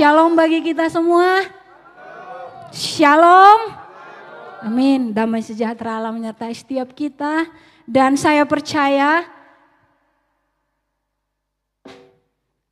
[0.00, 1.44] Shalom bagi kita semua.
[2.72, 3.68] Shalom.
[4.64, 5.12] Amin.
[5.12, 7.44] Damai sejahtera Allah menyertai setiap kita.
[7.84, 9.28] Dan saya percaya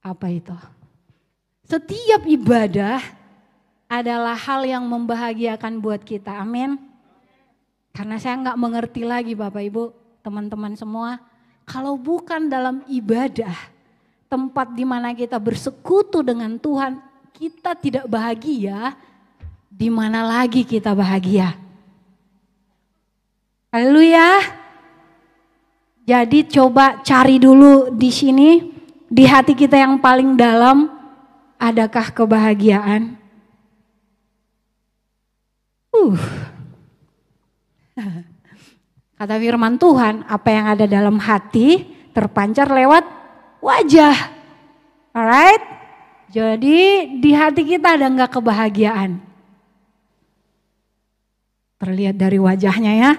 [0.01, 0.57] apa itu?
[1.69, 2.97] Setiap ibadah
[3.93, 6.33] adalah hal yang membahagiakan buat kita.
[6.33, 6.81] Amin.
[7.93, 9.85] Karena saya nggak mengerti lagi Bapak Ibu,
[10.25, 11.21] teman-teman semua.
[11.69, 13.53] Kalau bukan dalam ibadah,
[14.33, 17.08] tempat di mana kita bersekutu dengan Tuhan,
[17.39, 18.99] kita tidak bahagia,
[19.71, 21.55] di mana lagi kita bahagia?
[23.71, 24.43] Haleluya.
[26.03, 28.75] Jadi coba cari dulu di sini,
[29.07, 30.91] di hati kita yang paling dalam,
[31.63, 33.15] adakah kebahagiaan?
[35.95, 36.19] Uh.
[39.19, 43.07] Kata firman Tuhan, apa yang ada dalam hati terpancar lewat
[43.63, 44.17] wajah.
[45.15, 45.78] Alright?
[46.29, 49.17] Jadi di hati kita ada nggak kebahagiaan?
[51.81, 53.13] Terlihat dari wajahnya ya.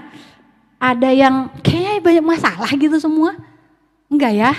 [0.77, 3.33] Ada yang kayaknya banyak masalah gitu semua.
[4.07, 4.51] Enggak ya?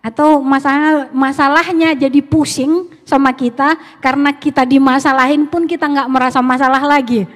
[0.00, 6.80] Atau masalah masalahnya jadi pusing sama kita karena kita dimasalahin pun kita nggak merasa masalah
[6.80, 7.26] lagi.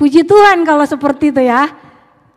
[0.00, 1.68] Puji Tuhan kalau seperti itu ya.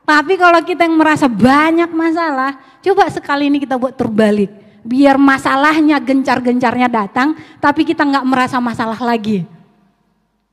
[0.04, 4.50] Tapi kalau kita yang merasa banyak masalah, coba sekali ini kita buat terbalik.
[4.80, 9.44] Biar masalahnya gencar-gencarnya datang, tapi kita nggak merasa masalah lagi.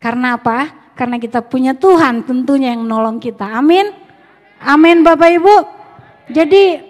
[0.02, 0.90] Karena apa?
[0.96, 3.44] Karena kita punya Tuhan tentunya yang nolong kita.
[3.56, 3.92] Amin.
[4.60, 5.56] Amin Bapak Ibu.
[6.32, 6.80] Jadi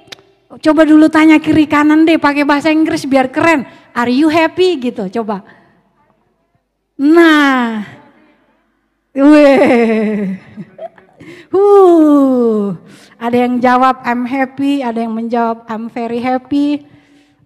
[0.62, 3.66] coba dulu tanya kiri kanan deh pakai bahasa Inggris biar keren.
[3.92, 5.42] Are you happy gitu coba.
[6.96, 7.84] Nah.
[9.16, 10.36] Weh.
[11.50, 12.76] Uh,
[13.16, 16.84] ada yang jawab I'm happy, ada yang menjawab I'm very happy.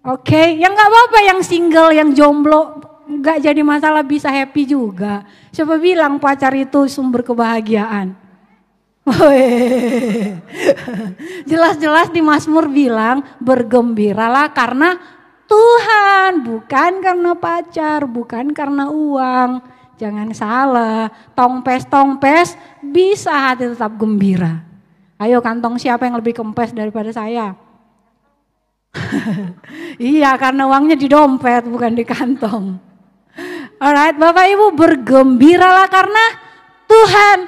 [0.01, 0.47] Oke, okay.
[0.57, 5.21] yang nggak apa-apa yang single, yang jomblo nggak jadi masalah bisa happy juga.
[5.53, 8.17] Siapa bilang pacar itu sumber kebahagiaan?
[11.49, 14.97] Jelas-jelas di Mazmur bilang bergembiralah karena
[15.45, 19.61] Tuhan, bukan karena pacar, bukan karena uang.
[20.01, 24.65] Jangan salah, tongpes-tongpes bisa hati tetap gembira.
[25.21, 27.53] Ayo kantong siapa yang lebih kempes daripada saya?
[30.13, 32.79] iya karena uangnya di dompet bukan di kantong.
[33.81, 36.25] Alright Bapak Ibu bergembiralah karena
[36.85, 37.39] Tuhan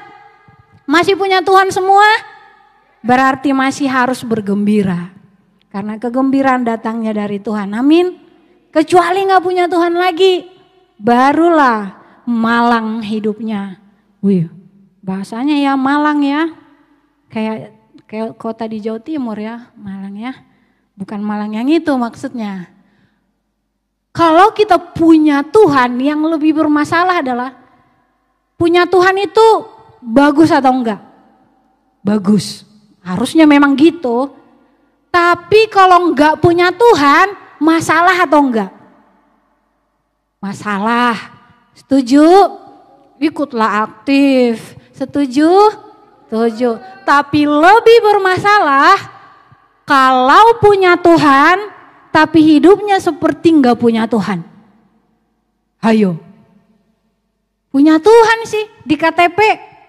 [0.88, 2.06] masih punya Tuhan semua
[3.04, 5.12] berarti masih harus bergembira.
[5.68, 7.75] Karena kegembiraan datangnya dari Tuhan.
[7.75, 8.18] Amin.
[8.74, 10.50] Kecuali nggak punya Tuhan lagi,
[10.98, 11.94] barulah
[12.25, 13.78] malang hidupnya.
[14.24, 14.50] Wih,
[15.04, 16.50] bahasanya ya malang ya.
[17.30, 17.74] Kayak
[18.10, 20.34] kayak kota di Jawa Timur ya, Malang ya.
[21.03, 22.72] Bukan Malang yang itu maksudnya.
[24.16, 27.52] Kalau kita punya Tuhan yang lebih bermasalah adalah
[28.56, 29.47] punya Tuhan itu
[30.00, 31.03] bagus atau enggak?
[32.00, 32.63] Bagus.
[33.03, 34.31] Harusnya memang gitu.
[35.12, 38.72] Tapi kalau enggak punya Tuhan, masalah atau enggak?
[40.40, 41.19] Masalah.
[41.75, 42.24] Setuju?
[43.19, 44.80] Ikutlah aktif.
[44.96, 45.52] Setuju?
[46.31, 46.80] Setuju.
[47.03, 49.12] Tapi lebih bermasalah
[49.84, 51.72] kalau punya Tuhan
[52.14, 54.46] tapi hidupnya seperti nggak punya Tuhan.
[55.84, 56.16] Ayo.
[57.74, 59.40] Punya Tuhan sih di KTP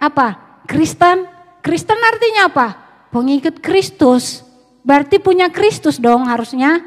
[0.01, 0.61] apa?
[0.65, 1.29] Kristen.
[1.61, 2.69] Kristen artinya apa?
[3.13, 4.41] Pengikut Kristus.
[4.81, 6.81] Berarti punya Kristus dong harusnya.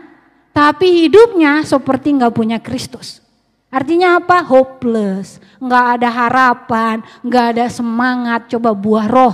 [0.57, 3.21] Tapi hidupnya seperti nggak punya Kristus.
[3.69, 4.41] Artinya apa?
[4.41, 8.49] Hopeless, nggak ada harapan, nggak ada semangat.
[8.49, 9.33] Coba buah roh.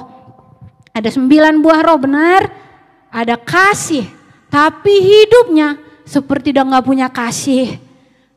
[0.92, 2.42] Ada sembilan buah roh benar,
[3.14, 4.10] ada kasih.
[4.50, 7.78] Tapi hidupnya seperti udah nggak punya kasih.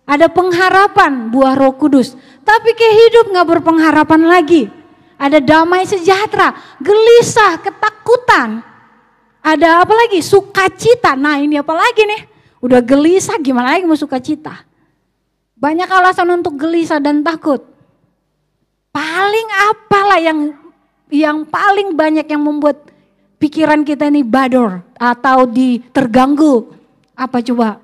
[0.05, 2.15] Ada pengharapan buah roh kudus.
[2.45, 4.69] Tapi kayak hidup nggak berpengharapan lagi.
[5.17, 8.61] Ada damai sejahtera, gelisah, ketakutan.
[9.41, 10.21] Ada apa lagi?
[10.21, 11.17] Sukacita.
[11.17, 12.23] Nah ini apa lagi nih?
[12.61, 14.63] Udah gelisah gimana lagi mau sukacita?
[15.57, 17.65] Banyak alasan untuk gelisah dan takut.
[18.93, 20.53] Paling apalah yang
[21.11, 22.86] yang paling banyak yang membuat
[23.37, 26.73] pikiran kita ini bador atau di terganggu.
[27.17, 27.81] Apa coba?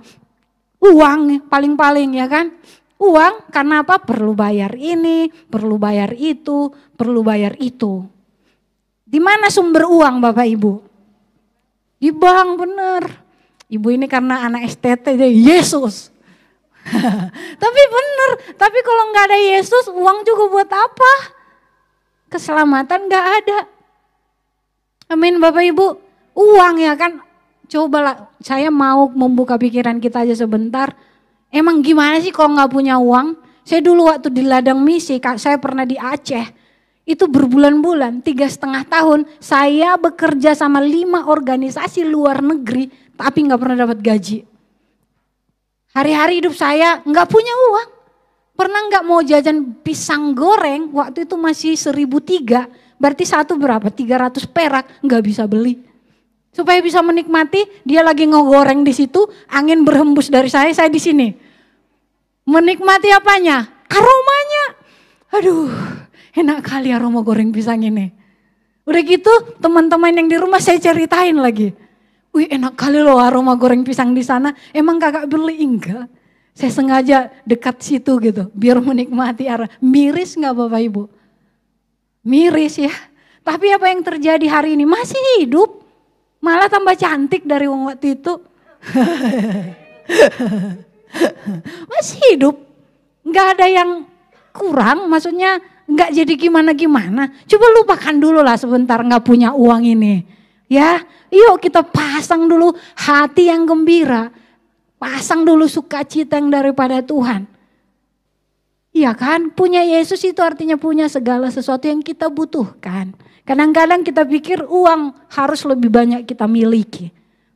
[0.82, 2.52] Uang paling-paling ya kan?
[3.00, 3.98] Uang karena apa?
[4.02, 8.04] Perlu bayar ini, perlu bayar itu, perlu bayar itu.
[9.02, 10.72] Di mana sumber uang Bapak Ibu?
[12.00, 13.02] Di bank bener.
[13.72, 16.12] Ibu ini karena anak STT jadi Yesus.
[17.62, 21.12] tapi bener, tapi kalau nggak ada Yesus, uang juga buat apa?
[22.26, 23.58] Keselamatan nggak ada.
[25.12, 25.86] Amin Bapak Ibu.
[26.32, 27.20] Uang ya kan,
[27.68, 30.96] cobalah saya mau membuka pikiran kita aja sebentar.
[31.52, 33.36] Emang gimana sih kalau nggak punya uang?
[33.60, 36.64] Saya dulu waktu di ladang misi, saya pernah di Aceh.
[37.04, 43.76] Itu berbulan-bulan, tiga setengah tahun, saya bekerja sama lima organisasi luar negeri, tapi nggak pernah
[43.84, 44.38] dapat gaji.
[45.92, 47.90] Hari-hari hidup saya nggak punya uang.
[48.56, 52.64] Pernah nggak mau jajan pisang goreng, waktu itu masih seribu tiga,
[53.02, 53.90] berarti satu berapa?
[53.90, 55.82] 300 perak, nggak bisa beli.
[56.54, 61.34] Supaya bisa menikmati, dia lagi ngegoreng di situ, angin berhembus dari saya, saya di sini.
[62.46, 63.66] Menikmati apanya?
[63.90, 64.64] Aromanya.
[65.32, 65.72] Aduh,
[66.36, 68.12] enak kali aroma goreng pisang ini.
[68.84, 71.72] Udah gitu, teman-teman yang di rumah saya ceritain lagi.
[72.36, 74.52] Wih enak kali loh aroma goreng pisang di sana.
[74.76, 75.60] Emang kakak beli?
[75.64, 76.08] Enggak.
[76.52, 77.18] Saya sengaja
[77.48, 79.72] dekat situ gitu, biar menikmati aroma.
[79.80, 81.02] Miris nggak Bapak Ibu?
[82.22, 82.94] Miris ya.
[83.42, 84.86] Tapi apa yang terjadi hari ini?
[84.86, 85.82] Masih hidup.
[86.42, 88.34] Malah tambah cantik dari waktu itu.
[91.90, 92.56] Masih hidup.
[93.22, 93.90] Nggak ada yang
[94.50, 97.30] kurang, maksudnya nggak jadi gimana-gimana.
[97.46, 100.26] Coba lupakan dulu lah sebentar nggak punya uang ini.
[100.66, 104.32] Ya, yuk kita pasang dulu hati yang gembira.
[104.96, 107.51] Pasang dulu sukacita yang daripada Tuhan.
[108.92, 113.16] Iya kan, punya Yesus itu artinya punya segala sesuatu yang kita butuhkan.
[113.42, 117.08] Kadang-kadang kita pikir uang harus lebih banyak kita miliki.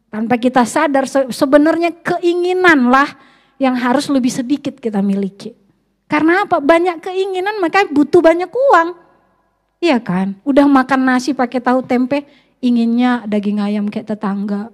[0.09, 3.07] Tanpa kita sadar sebenarnya keinginan lah
[3.61, 5.53] yang harus lebih sedikit kita miliki.
[6.09, 6.57] Karena apa?
[6.57, 8.97] Banyak keinginan maka butuh banyak uang.
[9.85, 10.41] Iya kan?
[10.41, 12.25] Udah makan nasi pakai tahu tempe,
[12.65, 14.73] inginnya daging ayam kayak tetangga.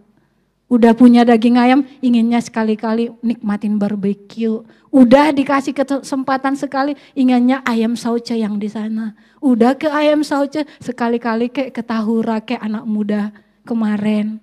[0.73, 4.65] Udah punya daging ayam, inginnya sekali-kali nikmatin barbeque.
[4.93, 9.17] Udah dikasih kesempatan sekali, inginnya ayam sauce yang di sana.
[9.41, 13.33] Udah ke ayam sauce, sekali-kali kayak ketahura kayak anak muda
[13.65, 14.37] kemarin.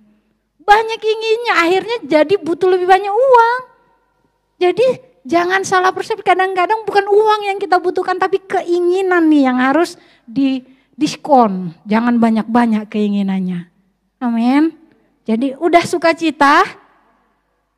[0.58, 3.60] Banyak inginnya, akhirnya jadi butuh lebih banyak uang.
[4.58, 4.86] Jadi
[5.22, 9.94] jangan salah persepsi, kadang-kadang bukan uang yang kita butuhkan, tapi keinginan nih yang harus
[10.26, 10.66] di
[10.98, 11.78] diskon.
[11.86, 13.70] Jangan banyak-banyak keinginannya.
[14.18, 14.74] Amin.
[15.30, 16.66] Jadi udah suka cita,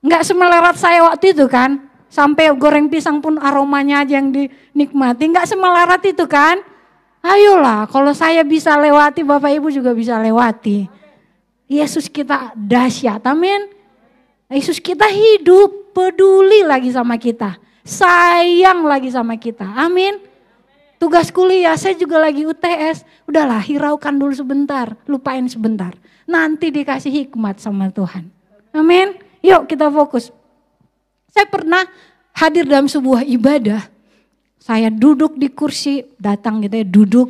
[0.00, 1.91] nggak semelerat saya waktu itu kan.
[2.12, 6.60] Sampai goreng pisang pun aromanya aja yang dinikmati, nggak semelarat itu kan.
[7.24, 10.84] Ayolah, kalau saya bisa lewati, Bapak Ibu juga bisa lewati.
[11.72, 13.72] Yesus kita dahsyat, amin.
[14.52, 17.56] Yesus kita hidup, peduli lagi sama kita.
[17.80, 20.20] Sayang lagi sama kita, amin.
[21.00, 23.08] Tugas kuliah, saya juga lagi UTS.
[23.24, 28.30] Udahlah, hiraukan dulu sebentar, lupain sebentar nanti dikasih hikmat sama Tuhan.
[28.72, 29.18] Amin.
[29.42, 30.30] Yuk kita fokus.
[31.32, 31.88] Saya pernah
[32.36, 33.88] hadir dalam sebuah ibadah.
[34.60, 37.28] Saya duduk di kursi, datang gitu ya, duduk.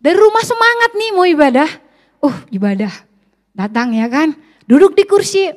[0.00, 1.70] Dari rumah semangat nih mau ibadah.
[2.24, 2.90] Uh ibadah.
[3.54, 4.34] Datang ya kan.
[4.66, 5.52] Duduk di kursi,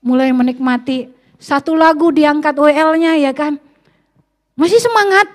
[0.00, 1.10] mulai menikmati.
[1.36, 3.60] Satu lagu diangkat WL-nya ya kan.
[4.56, 5.28] Masih semangat.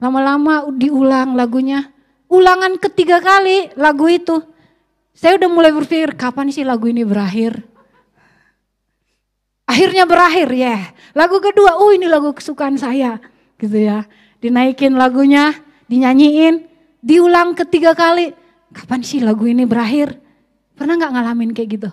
[0.00, 1.90] Lama-lama diulang lagunya.
[2.30, 4.40] Ulangan ketiga kali lagu itu.
[5.14, 7.73] Saya udah mulai berpikir kapan sih lagu ini berakhir.
[9.64, 10.76] Akhirnya berakhir ya.
[10.76, 10.82] Yeah.
[11.16, 13.16] Lagu kedua, oh ini lagu kesukaan saya.
[13.56, 14.04] Gitu ya.
[14.44, 15.56] Dinaikin lagunya,
[15.88, 16.68] dinyanyiin,
[17.00, 18.36] diulang ketiga kali.
[18.74, 20.20] Kapan sih lagu ini berakhir?
[20.74, 21.90] Pernah nggak ngalamin kayak gitu?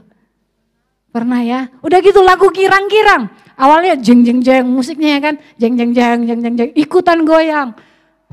[1.11, 1.69] Pernah ya.
[1.85, 3.31] Udah gitu lagu kirang-kirang.
[3.55, 5.35] Awalnya jeng jeng jeng musiknya ya kan.
[5.55, 6.71] Jeng jeng jeng jeng jeng jeng.
[6.75, 7.71] Ikutan goyang.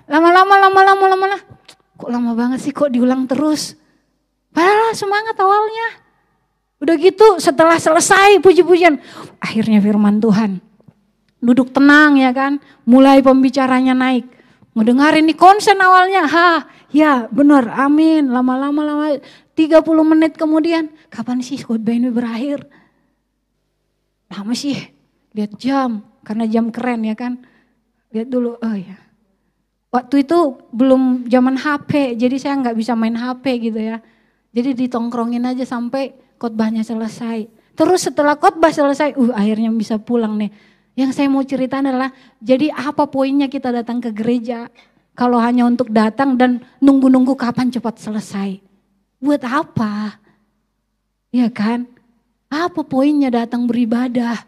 [0.08, 1.38] Lama-lama lama-lama lama-lama.
[1.98, 3.76] Kok lama banget sih kok diulang terus.
[4.54, 6.07] Padahal semangat awalnya.
[6.78, 9.02] Udah gitu setelah selesai puji-pujian.
[9.42, 10.62] Akhirnya firman Tuhan.
[11.42, 12.62] Duduk tenang ya kan.
[12.86, 14.26] Mulai pembicaranya naik.
[14.78, 16.26] Ngedengarin nih konsen awalnya.
[16.26, 16.50] Ha
[16.94, 18.30] ya benar amin.
[18.30, 19.06] Lama-lama lama
[19.58, 20.90] 30 menit kemudian.
[21.10, 22.62] Kapan sih khotbah ini berakhir?
[24.30, 24.78] Lama sih.
[25.34, 26.06] Lihat jam.
[26.22, 27.42] Karena jam keren ya kan.
[28.14, 28.54] Lihat dulu.
[28.54, 28.98] Oh ya.
[29.90, 32.14] Waktu itu belum zaman HP.
[32.14, 33.98] Jadi saya nggak bisa main HP gitu ya
[34.52, 37.50] jadi ditongkrongin aja sampai khotbahnya selesai.
[37.74, 40.50] Terus setelah khotbah selesai, uh akhirnya bisa pulang nih.
[40.98, 42.10] Yang saya mau cerita adalah,
[42.42, 44.66] jadi apa poinnya kita datang ke gereja?
[45.14, 48.58] Kalau hanya untuk datang dan nunggu-nunggu kapan cepat selesai.
[49.18, 50.18] Buat apa?
[51.30, 51.86] Ya kan?
[52.50, 54.42] Apa poinnya datang beribadah?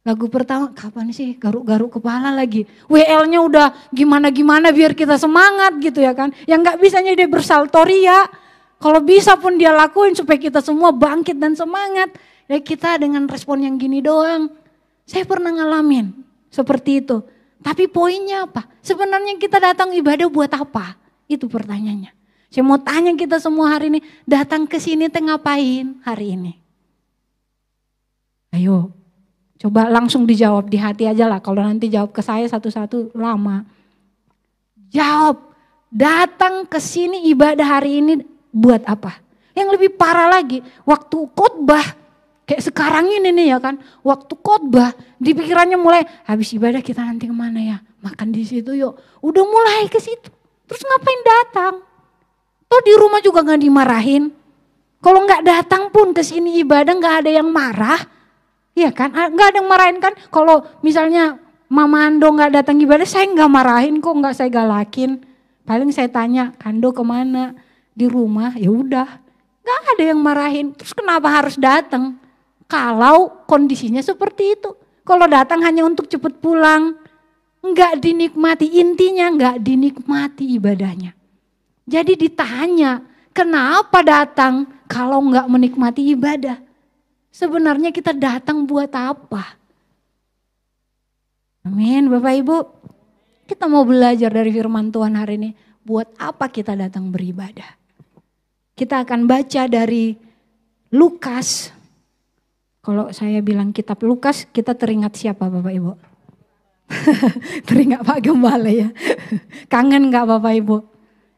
[0.00, 2.64] Lagu pertama, kapan sih garuk-garuk kepala lagi.
[2.88, 6.32] WL-nya udah gimana-gimana biar kita semangat gitu ya kan.
[6.48, 8.26] Yang gak bisanya dia bersaltoria.
[8.80, 12.16] Kalau bisa pun dia lakuin supaya kita semua bangkit dan semangat.
[12.48, 14.48] Ya kita dengan respon yang gini doang.
[15.04, 16.10] Saya pernah ngalamin
[16.48, 17.20] seperti itu.
[17.60, 18.64] Tapi poinnya apa?
[18.80, 20.96] Sebenarnya kita datang ibadah buat apa?
[21.28, 22.10] Itu pertanyaannya.
[22.48, 26.52] Saya mau tanya kita semua hari ini, datang ke sini teh ngapain hari ini?
[28.50, 28.90] Ayo,
[29.60, 31.36] Coba langsung dijawab di hati aja lah.
[31.44, 33.68] Kalau nanti jawab ke saya satu-satu lama.
[34.88, 35.52] Jawab,
[35.92, 39.18] datang ke sini ibadah hari ini buat apa?
[39.54, 41.98] Yang lebih parah lagi, waktu khotbah
[42.46, 44.90] kayak sekarang ini nih ya kan, waktu khotbah
[45.22, 47.78] di pikirannya mulai habis ibadah kita nanti ke mana ya?
[48.02, 48.98] Makan di situ yuk.
[49.22, 50.30] Udah mulai ke situ.
[50.66, 51.74] Terus ngapain datang?
[52.70, 54.30] Tuh di rumah juga nggak dimarahin.
[55.00, 58.00] Kalau nggak datang pun ke sini ibadah nggak ada yang marah.
[58.78, 59.10] Iya kan?
[59.10, 60.14] Nggak ada yang marahin kan?
[60.30, 61.36] Kalau misalnya
[61.70, 65.22] Mama Ando nggak datang ibadah, saya nggak marahin kok, nggak saya galakin.
[65.62, 67.54] Paling saya tanya, Kando ke mana?
[68.00, 69.08] Di rumah, ya udah.
[69.60, 70.72] Nggak ada yang marahin.
[70.72, 72.16] Terus kenapa harus datang?
[72.64, 74.72] Kalau kondisinya seperti itu.
[75.04, 76.96] Kalau datang hanya untuk cepat pulang,
[77.60, 78.80] nggak dinikmati.
[78.80, 81.12] Intinya nggak dinikmati ibadahnya.
[81.84, 83.04] Jadi ditanya,
[83.36, 86.56] kenapa datang kalau nggak menikmati ibadah?
[87.28, 89.60] Sebenarnya kita datang buat apa?
[91.68, 92.58] Amin, Bapak Ibu.
[93.44, 95.50] Kita mau belajar dari firman Tuhan hari ini.
[95.84, 97.79] Buat apa kita datang beribadah?
[98.80, 100.16] Kita akan baca dari
[100.88, 101.68] Lukas.
[102.80, 105.92] Kalau saya bilang kitab Lukas, kita teringat siapa Bapak Ibu?
[107.68, 108.88] teringat Pak Gembala ya.
[109.72, 110.76] Kangen nggak Bapak Ibu?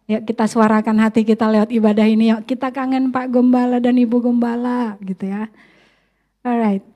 [0.07, 2.31] Ya kita suarakan hati kita lewat ibadah ini.
[2.31, 5.51] Yuk kita kangen Pak Gembala dan Ibu Gembala gitu ya.
[6.47, 6.87] Alright.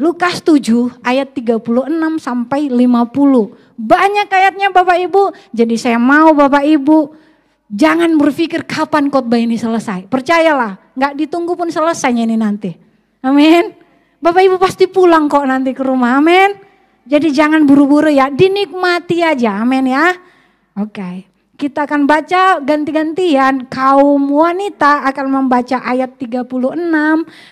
[0.00, 1.64] Lukas 7 ayat 36
[2.20, 2.76] sampai 50.
[3.80, 5.32] Banyak ayatnya Bapak Ibu.
[5.52, 7.14] Jadi saya mau Bapak Ibu
[7.72, 10.06] jangan berpikir kapan khotbah ini selesai.
[10.06, 12.70] Percayalah, nggak ditunggu pun selesainya ini nanti.
[13.24, 13.72] Amin.
[14.22, 16.20] Bapak Ibu pasti pulang kok nanti ke rumah.
[16.20, 16.54] Amin.
[17.02, 19.58] Jadi jangan buru-buru ya, dinikmati aja.
[19.58, 20.14] Amin ya.
[20.78, 21.26] Oke.
[21.58, 23.70] Kita akan baca ganti-gantian.
[23.70, 26.42] Kaum wanita akan membaca ayat 36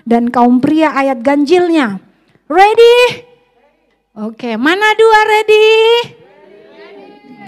[0.03, 2.03] dan kaum pria ayat ganjilnya.
[2.51, 3.23] Ready?
[4.19, 5.71] Oke, mana dua ready?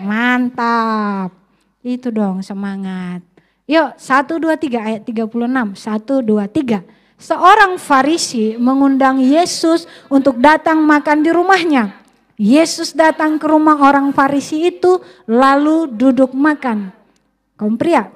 [0.06, 1.41] Mantap.
[1.82, 3.26] Itu dong semangat.
[3.66, 5.74] Yuk, satu dua tiga ayat 36.
[5.74, 6.86] Satu dua tiga.
[7.18, 11.94] Seorang Farisi mengundang Yesus untuk datang makan di rumahnya.
[12.38, 16.94] Yesus datang ke rumah orang Farisi itu lalu duduk makan.
[17.58, 18.10] Kaum pria.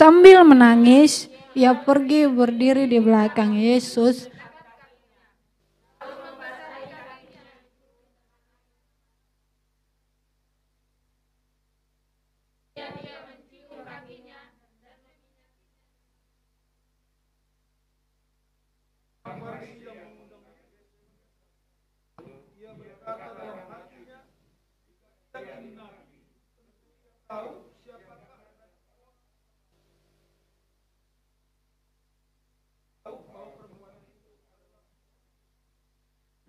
[0.00, 4.32] Sambil menangis, ia pergi berdiri di belakang Yesus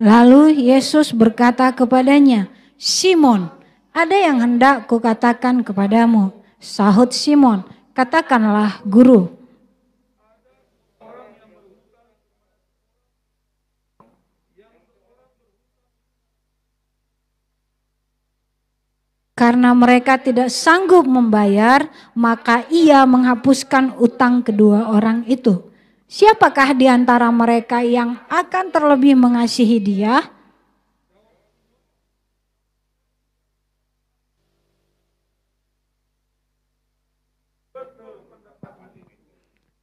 [0.02, 3.54] Lalu Yesus berkata kepadanya, Simon,
[3.94, 6.34] ada yang hendak kukatakan kepadamu.
[6.58, 7.62] Sahut Simon,
[7.94, 9.30] katakanlah guru.
[19.38, 25.71] Karena mereka tidak sanggup membayar, maka ia menghapuskan utang kedua orang itu.
[26.12, 30.28] Siapakah di antara mereka yang akan terlebih mengasihi dia?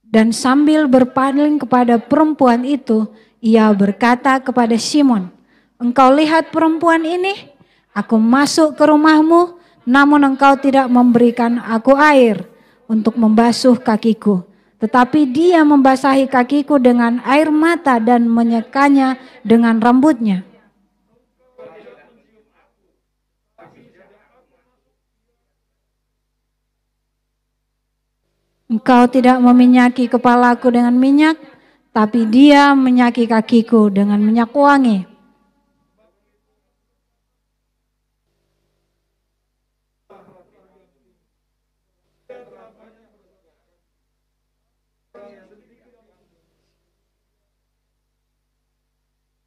[0.06, 3.10] Dan sambil berpaling kepada perempuan itu,
[3.42, 5.34] ia berkata kepada Simon,
[5.82, 7.50] Engkau lihat perempuan ini?
[7.98, 12.46] Aku masuk ke rumahmu, namun engkau tidak memberikan aku air
[12.86, 14.49] untuk membasuh kakiku.
[14.80, 20.48] Tetapi dia membasahi kakiku dengan air mata dan menyekanya dengan rambutnya.
[28.70, 31.36] Engkau tidak meminyaki kepalaku dengan minyak,
[31.90, 35.10] tapi dia menyaki kakiku dengan minyak wangi.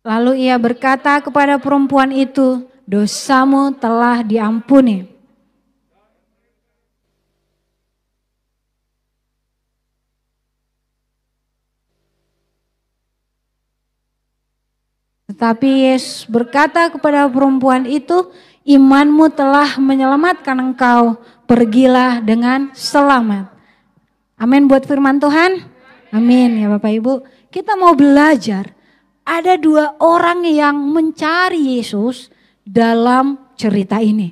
[0.02, 5.06] Lalu ia berkata kepada perempuan itu, dosamu telah diampuni.
[15.30, 18.28] Tetapi Yesus berkata kepada perempuan itu,
[18.66, 21.16] imanmu telah menyelamatkan engkau,
[21.46, 23.48] pergilah dengan selamat.
[24.36, 25.62] Amin buat firman Tuhan.
[26.10, 27.14] Amin ya Bapak Ibu.
[27.48, 28.74] Kita mau belajar,
[29.32, 32.28] ada dua orang yang mencari Yesus
[32.60, 34.28] dalam cerita ini.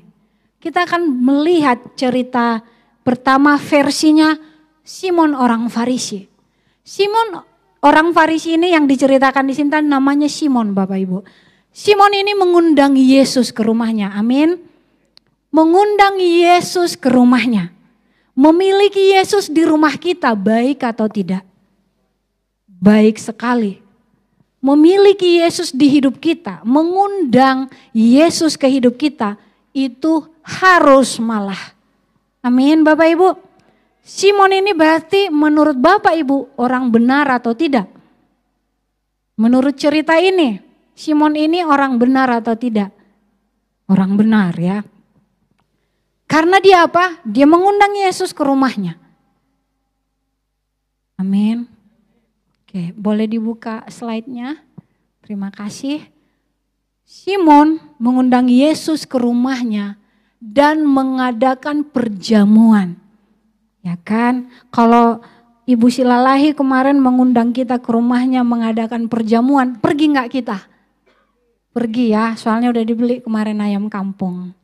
[0.61, 2.61] Kita akan melihat cerita
[3.01, 4.37] pertama versinya
[4.85, 6.29] Simon orang Farisi.
[6.85, 7.41] Simon
[7.81, 11.19] orang Farisi ini yang diceritakan di sini namanya Simon Bapak Ibu.
[11.73, 14.13] Simon ini mengundang Yesus ke rumahnya.
[14.13, 14.61] Amin.
[15.49, 17.73] Mengundang Yesus ke rumahnya.
[18.37, 21.43] Memiliki Yesus di rumah kita baik atau tidak?
[22.69, 23.90] Baik sekali.
[24.61, 29.41] Memiliki Yesus di hidup kita, mengundang Yesus ke hidup kita
[29.73, 31.73] itu harus malah.
[32.45, 33.29] Amin Bapak Ibu.
[34.05, 37.89] Simon ini berarti menurut Bapak Ibu orang benar atau tidak?
[39.41, 40.61] Menurut cerita ini,
[40.93, 42.93] Simon ini orang benar atau tidak?
[43.89, 44.85] Orang benar ya.
[46.29, 47.19] Karena dia apa?
[47.25, 49.01] Dia mengundang Yesus ke rumahnya.
[51.17, 51.80] Amin.
[52.71, 54.63] Oke, boleh dibuka slide-nya.
[55.27, 56.07] Terima kasih.
[57.03, 59.99] Simon mengundang Yesus ke rumahnya
[60.39, 62.95] dan mengadakan perjamuan.
[63.83, 64.55] Ya kan?
[64.71, 65.19] Kalau
[65.67, 70.63] Ibu Silalahi kemarin mengundang kita ke rumahnya mengadakan perjamuan, pergi nggak kita?
[71.75, 74.55] Pergi ya, soalnya udah dibeli kemarin ayam kampung.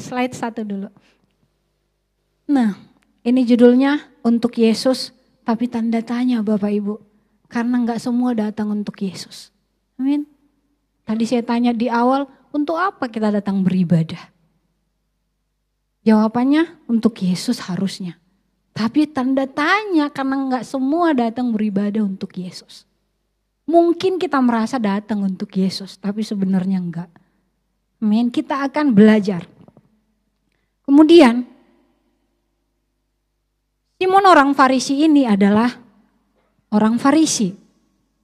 [0.00, 0.88] Slide satu dulu.
[2.48, 2.87] Nah,
[3.28, 5.12] ini judulnya untuk Yesus,
[5.44, 6.94] tapi tanda tanya Bapak Ibu.
[7.48, 9.52] Karena nggak semua datang untuk Yesus.
[10.00, 10.24] Amin.
[11.04, 14.32] Tadi saya tanya di awal, untuk apa kita datang beribadah?
[16.04, 18.16] Jawabannya untuk Yesus harusnya.
[18.72, 22.88] Tapi tanda tanya karena nggak semua datang beribadah untuk Yesus.
[23.68, 27.10] Mungkin kita merasa datang untuk Yesus, tapi sebenarnya enggak.
[28.00, 28.32] Amin.
[28.32, 29.44] Kita akan belajar.
[30.88, 31.44] Kemudian,
[33.98, 35.66] Simon orang Farisi ini adalah
[36.70, 37.50] orang Farisi.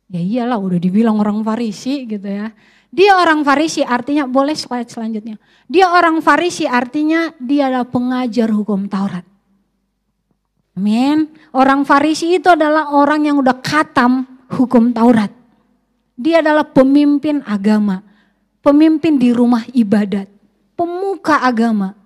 [0.07, 2.55] Ya iyalah udah dibilang orang Farisi gitu ya.
[2.95, 5.35] Dia orang Farisi artinya boleh slide selanjutnya.
[5.67, 9.27] Dia orang Farisi artinya dia adalah pengajar hukum Taurat.
[10.79, 11.27] Amin.
[11.51, 14.23] Orang Farisi itu adalah orang yang udah katam
[14.55, 15.35] hukum Taurat.
[16.15, 17.99] Dia adalah pemimpin agama,
[18.63, 20.31] pemimpin di rumah ibadat,
[20.79, 21.99] pemuka agama.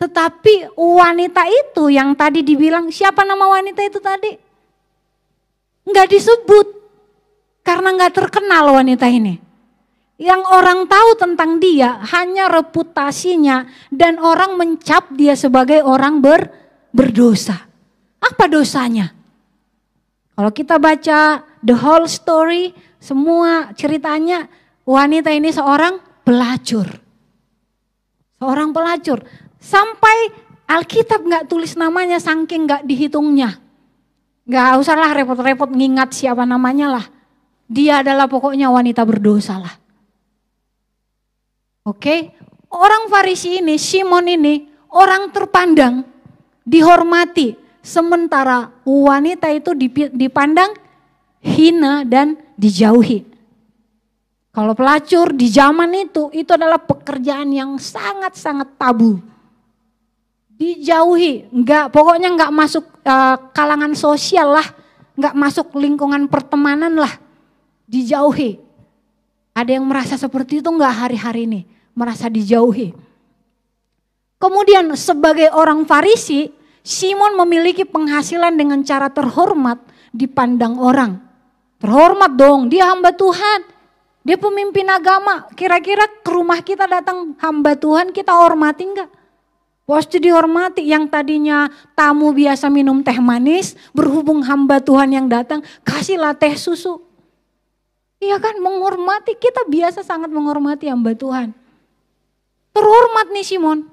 [0.00, 4.32] Tetapi wanita itu yang tadi dibilang siapa nama wanita itu tadi?
[5.84, 6.66] Nggak disebut
[7.60, 9.36] karena nggak terkenal wanita ini.
[10.16, 16.48] Yang orang tahu tentang dia hanya reputasinya dan orang mencap dia sebagai orang ber,
[16.92, 17.68] berdosa.
[18.20, 19.12] Apa dosanya?
[20.32, 24.48] Kalau kita baca the whole story, semua ceritanya
[24.84, 26.88] wanita ini seorang pelacur.
[28.40, 29.20] Seorang pelacur.
[29.60, 30.32] Sampai
[30.64, 33.60] Alkitab nggak tulis namanya saking nggak dihitungnya.
[34.50, 37.06] Gak usahlah repot-repot ngingat siapa namanya lah.
[37.70, 39.74] Dia adalah pokoknya wanita berdosa lah.
[41.86, 42.34] Oke,
[42.66, 46.02] orang Farisi ini, Simon ini, orang terpandang,
[46.66, 47.54] dihormati.
[47.78, 49.72] Sementara wanita itu
[50.10, 50.74] dipandang
[51.40, 53.22] hina dan dijauhi.
[54.50, 59.22] Kalau pelacur di zaman itu, itu adalah pekerjaan yang sangat-sangat tabu
[60.60, 64.68] dijauhi, enggak pokoknya enggak masuk uh, kalangan sosial lah,
[65.16, 67.16] enggak masuk lingkungan pertemanan lah,
[67.88, 68.60] dijauhi.
[69.56, 71.60] Ada yang merasa seperti itu enggak hari-hari ini,
[71.96, 72.92] merasa dijauhi.
[74.36, 76.52] Kemudian sebagai orang Farisi,
[76.84, 79.80] Simon memiliki penghasilan dengan cara terhormat
[80.12, 81.20] dipandang orang.
[81.80, 83.64] Terhormat dong, dia hamba Tuhan.
[84.20, 85.48] Dia pemimpin agama.
[85.56, 89.19] Kira-kira ke rumah kita datang hamba Tuhan, kita hormati enggak?
[89.90, 91.66] Pasti dihormati yang tadinya
[91.98, 97.02] tamu biasa minum teh manis, berhubung hamba Tuhan yang datang, kasihlah teh susu.
[98.22, 101.50] Iya kan, menghormati, kita biasa sangat menghormati hamba Tuhan.
[102.70, 103.90] Terhormat nih Simon.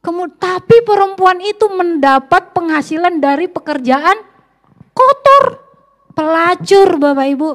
[0.00, 4.16] Kemudian, tapi perempuan itu mendapat penghasilan dari pekerjaan
[4.96, 5.60] kotor.
[6.16, 7.50] Pelacur Bapak Ibu.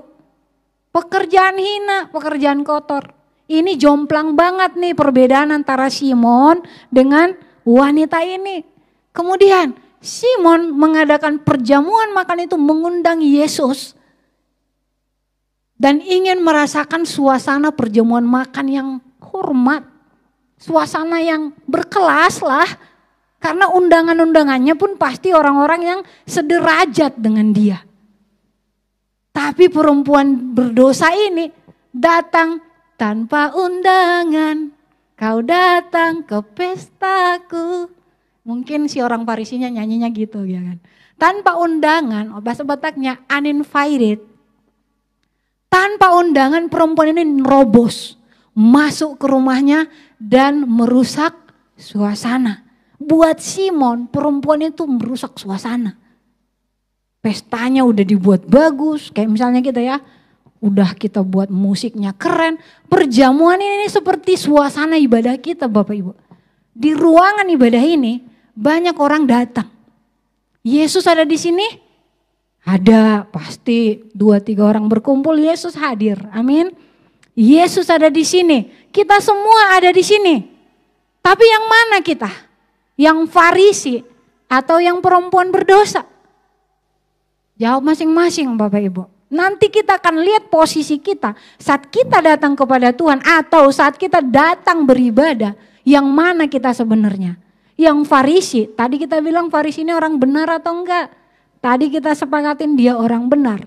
[0.93, 3.17] Pekerjaan hina, pekerjaan kotor.
[3.49, 6.62] Ini jomplang banget nih perbedaan antara Simon
[6.93, 8.66] dengan wanita ini.
[9.14, 13.94] Kemudian Simon mengadakan perjamuan makan itu mengundang Yesus.
[15.80, 18.90] Dan ingin merasakan suasana perjamuan makan yang
[19.24, 19.86] hormat.
[20.60, 22.68] Suasana yang berkelas lah.
[23.40, 27.80] Karena undangan-undangannya pun pasti orang-orang yang sederajat dengan dia.
[29.32, 31.48] Tapi perempuan berdosa ini
[31.96, 32.60] datang
[33.00, 34.79] tanpa undangan.
[35.20, 37.92] Kau datang ke pestaku.
[38.48, 40.80] Mungkin si orang Parisinya nyanyinya gitu ya kan.
[41.20, 44.24] Tanpa undangan, oh, bahasa Bataknya uninvited.
[45.68, 48.16] Tanpa undangan perempuan ini nerobos.
[48.56, 51.36] Masuk ke rumahnya dan merusak
[51.76, 52.64] suasana.
[52.96, 56.00] Buat Simon, perempuan itu merusak suasana.
[57.20, 60.00] Pestanya udah dibuat bagus, kayak misalnya kita ya,
[60.60, 62.60] udah kita buat musiknya keren.
[62.88, 66.12] Perjamuan ini seperti suasana ibadah kita Bapak Ibu.
[66.76, 68.24] Di ruangan ibadah ini
[68.56, 69.67] banyak orang datang.
[70.63, 71.67] Yesus ada di sini?
[72.67, 76.19] Ada, pasti dua tiga orang berkumpul Yesus hadir.
[76.36, 76.69] Amin.
[77.34, 78.67] Yesus ada di sini.
[78.91, 80.43] Kita semua ada di sini.
[81.24, 82.28] Tapi yang mana kita?
[83.00, 83.95] Yang Farisi
[84.52, 86.04] atau yang perempuan berdosa?
[87.56, 89.19] Jawab masing-masing Bapak Ibu.
[89.30, 94.89] Nanti kita akan lihat posisi kita saat kita datang kepada Tuhan atau saat kita datang
[94.89, 95.54] beribadah,
[95.86, 97.38] yang mana kita sebenarnya?
[97.78, 101.13] Yang Farisi, tadi kita bilang Farisi ini orang benar atau enggak?
[101.62, 103.62] Tadi kita sepakatin dia orang benar.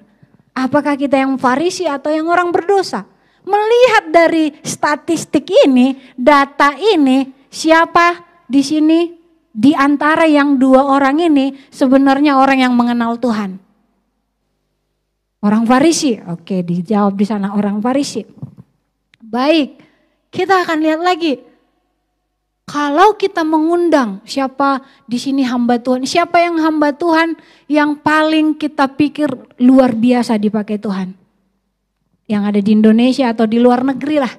[0.53, 3.07] Apakah kita yang Farisi atau yang orang berdosa?
[3.46, 8.18] Melihat dari statistik ini, data ini, siapa
[8.51, 9.14] di sini
[9.55, 13.71] di antara yang dua orang ini sebenarnya orang yang mengenal Tuhan?
[15.42, 16.14] Orang Farisi.
[16.31, 18.22] Oke, dijawab di sana orang Farisi.
[19.18, 19.74] Baik,
[20.31, 21.35] kita akan lihat lagi.
[22.62, 27.35] Kalau kita mengundang siapa di sini hamba Tuhan, siapa yang hamba Tuhan
[27.66, 29.28] yang paling kita pikir
[29.59, 31.11] luar biasa dipakai Tuhan?
[32.31, 34.33] Yang ada di Indonesia atau di luar negeri lah.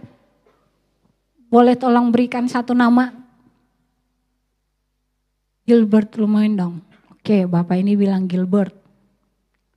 [1.51, 3.11] Boleh tolong berikan satu nama?
[5.67, 6.75] Gilbert lumayan dong.
[7.11, 8.73] Oke, Bapak ini bilang Gilbert.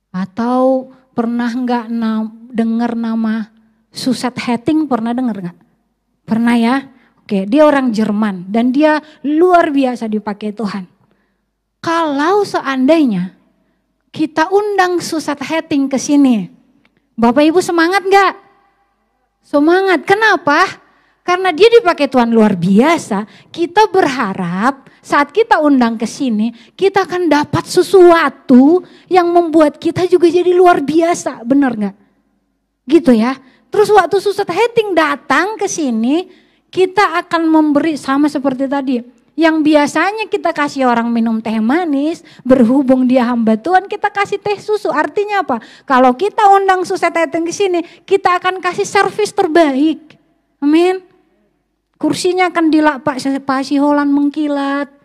[0.09, 3.49] Atau Pernah nggak na dengar nama
[3.89, 4.85] Suset Hetting?
[4.85, 5.57] Pernah dengar nggak?
[6.29, 6.75] Pernah ya?
[7.25, 10.85] Oke, dia orang Jerman dan dia luar biasa dipakai Tuhan.
[11.81, 13.33] Kalau seandainya
[14.13, 16.53] kita undang Suset Hetting ke sini,
[17.17, 18.33] Bapak Ibu semangat nggak?
[19.41, 20.05] Semangat.
[20.05, 20.86] Kenapa?
[21.27, 23.27] Karena dia dipakai Tuhan luar biasa.
[23.51, 30.31] Kita berharap saat kita undang ke sini, kita akan dapat sesuatu yang membuat kita juga
[30.31, 31.95] jadi luar biasa, benar nggak?
[32.87, 33.35] Gitu ya.
[33.67, 36.31] Terus waktu susah Heting datang ke sini,
[36.71, 39.03] kita akan memberi sama seperti tadi.
[39.35, 44.59] Yang biasanya kita kasih orang minum teh manis, berhubung dia hamba Tuhan, kita kasih teh
[44.63, 44.91] susu.
[44.95, 45.59] Artinya apa?
[45.83, 50.15] Kalau kita undang susah Heting ke sini, kita akan kasih servis terbaik.
[50.63, 51.06] Amin.
[51.97, 54.97] Kursinya akan dilapak pasi holan mengkilat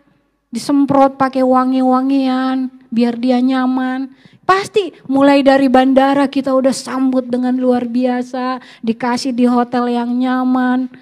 [0.53, 4.13] disemprot pakai wangi-wangian biar dia nyaman.
[4.45, 10.93] Pasti mulai dari bandara kita udah sambut dengan luar biasa, dikasih di hotel yang nyaman.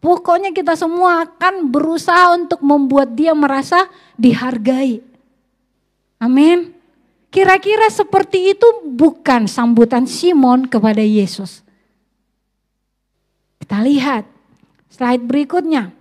[0.00, 3.84] Pokoknya kita semua akan berusaha untuk membuat dia merasa
[4.16, 5.04] dihargai.
[6.16, 6.72] Amin.
[7.28, 11.60] Kira-kira seperti itu bukan sambutan Simon kepada Yesus.
[13.60, 14.24] Kita lihat
[14.96, 15.92] slide berikutnya.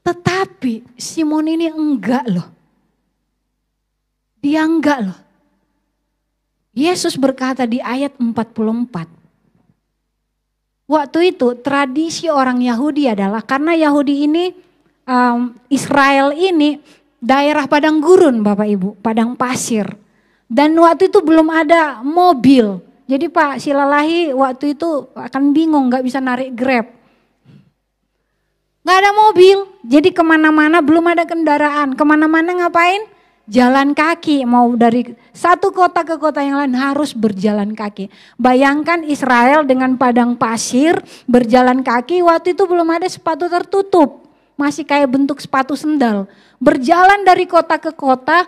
[0.00, 2.48] Tetapi Simon ini enggak loh.
[4.40, 5.18] Dia enggak loh.
[6.72, 9.08] Yesus berkata di ayat 44.
[10.84, 14.52] Waktu itu tradisi orang Yahudi adalah karena Yahudi ini
[15.08, 16.76] um, Israel ini
[17.24, 19.88] daerah padang gurun Bapak Ibu, padang pasir.
[20.44, 22.84] Dan waktu itu belum ada mobil.
[23.04, 26.88] Jadi Pak Silalahi waktu itu akan bingung nggak bisa narik Grab.
[28.84, 31.96] Gak ada mobil, jadi ke mana-mana belum ada kendaraan.
[31.96, 33.08] Ke mana-mana ngapain?
[33.48, 38.12] Jalan kaki, mau dari satu kota ke kota yang lain harus berjalan kaki.
[38.36, 44.28] Bayangkan Israel dengan padang pasir berjalan kaki, waktu itu belum ada sepatu tertutup.
[44.56, 46.28] Masih kayak bentuk sepatu sendal.
[46.60, 48.44] Berjalan dari kota ke kota,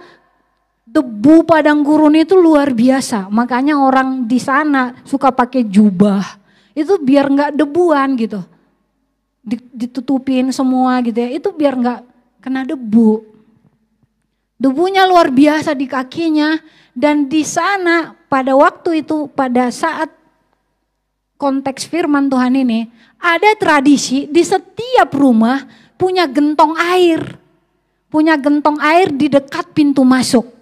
[0.87, 3.29] debu padang gurun itu luar biasa.
[3.29, 6.23] Makanya orang di sana suka pakai jubah.
[6.73, 8.41] Itu biar nggak debuan gitu
[9.47, 12.01] ditutupin semua gitu ya, itu biar nggak
[12.43, 13.23] kena debu.
[14.59, 16.59] Debunya luar biasa di kakinya
[16.97, 20.11] dan di sana pada waktu itu pada saat
[21.37, 22.89] konteks firman Tuhan ini
[23.21, 25.63] ada tradisi di setiap rumah
[25.95, 27.21] punya gentong air.
[28.11, 30.56] Punya gentong air di dekat pintu masuk.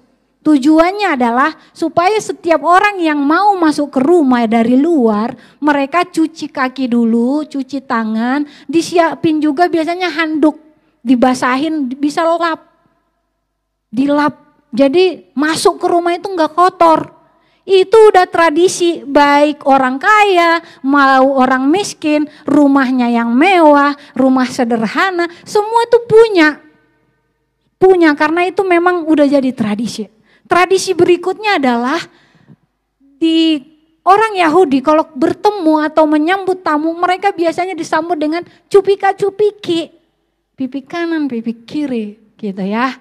[0.44, 6.85] Tujuannya adalah supaya setiap orang yang mau masuk ke rumah dari luar, mereka cuci kaki
[6.85, 10.61] dulu, cuci tangan, disiapin juga biasanya handuk,
[11.00, 12.61] dibasahin, bisa lap.
[13.88, 14.37] Dilap.
[14.68, 17.09] Jadi masuk ke rumah itu enggak kotor.
[17.64, 25.88] Itu udah tradisi baik orang kaya, mau orang miskin, rumahnya yang mewah, rumah sederhana, semua
[25.88, 26.61] itu punya.
[27.80, 30.13] Punya karena itu memang udah jadi tradisi.
[30.44, 32.00] Tradisi berikutnya adalah
[33.16, 33.57] di
[34.04, 39.88] orang Yahudi kalau bertemu atau menyambut tamu mereka biasanya disambut dengan cupika cupiki.
[40.54, 42.94] Pipi kanan, pipi kiri gitu ya.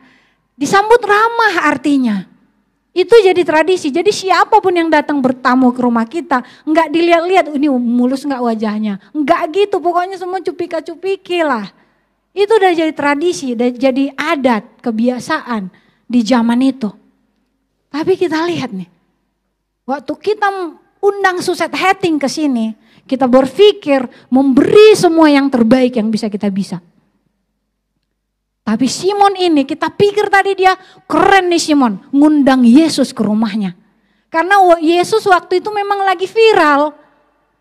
[0.57, 2.25] Disambut ramah artinya.
[2.93, 3.89] Itu jadi tradisi.
[3.89, 9.01] Jadi siapa pun yang datang bertamu ke rumah kita, nggak dilihat-lihat ini mulus nggak wajahnya.
[9.17, 11.73] Nggak gitu, pokoknya semua cupika-cupiki lah.
[12.37, 15.73] Itu udah jadi tradisi, udah jadi adat, kebiasaan
[16.05, 17.02] di zaman itu.
[17.93, 18.89] Tapi kita lihat nih,
[19.85, 20.49] waktu kita
[20.97, 22.73] undang Suset Heting ke sini,
[23.05, 24.01] kita berpikir
[24.33, 26.81] memberi semua yang terbaik yang bisa kita bisa.
[28.65, 30.73] Tapi Simon ini kita pikir tadi dia
[31.05, 33.77] keren nih Simon, ngundang Yesus ke rumahnya.
[34.33, 36.97] Karena Yesus waktu itu memang lagi viral.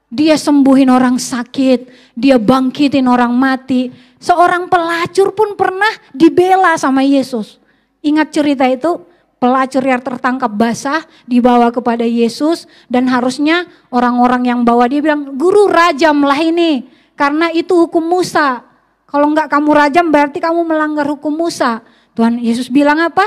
[0.09, 3.93] Dia sembuhin orang sakit, dia bangkitin orang mati.
[4.17, 7.61] Seorang pelacur pun pernah dibela sama Yesus.
[8.01, 9.12] Ingat cerita itu?
[9.43, 15.67] Pelacur yang tertangkap basah dibawa kepada Yesus dan harusnya orang-orang yang bawa dia bilang, "Guru
[15.67, 16.87] rajamlah ini
[17.19, 18.63] karena itu hukum Musa."
[19.11, 21.83] Kalau enggak kamu rajam berarti kamu melanggar hukum Musa.
[22.15, 23.27] Tuhan Yesus bilang apa?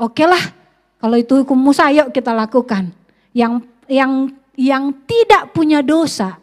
[0.00, 0.40] Oke lah,
[0.96, 2.88] kalau itu hukum Musa yuk kita lakukan.
[3.36, 6.40] Yang yang yang tidak punya dosa,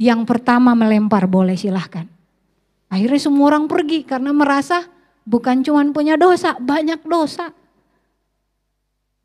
[0.00, 2.08] yang pertama melempar boleh silahkan.
[2.88, 4.88] Akhirnya semua orang pergi karena merasa
[5.26, 7.52] bukan cuma punya dosa, banyak dosa.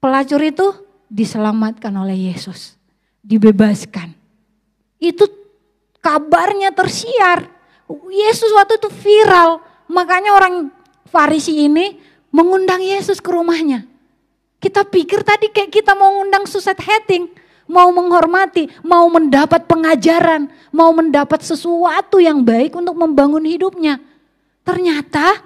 [0.02, 0.66] Pelacur itu
[1.14, 2.74] diselamatkan oleh Yesus,
[3.22, 4.18] dibebaskan.
[4.98, 5.30] Itu
[6.02, 7.46] kabarnya tersiar
[8.10, 9.62] Yesus waktu itu viral.
[9.92, 10.56] Makanya orang
[11.12, 12.00] Farisi ini
[12.32, 13.84] mengundang Yesus ke rumahnya.
[14.64, 17.28] Kita pikir tadi kayak kita mau ngundang Suset Heting.
[17.72, 23.96] Mau menghormati, mau mendapat pengajaran, mau mendapat sesuatu yang baik untuk membangun hidupnya.
[24.68, 25.40] Ternyata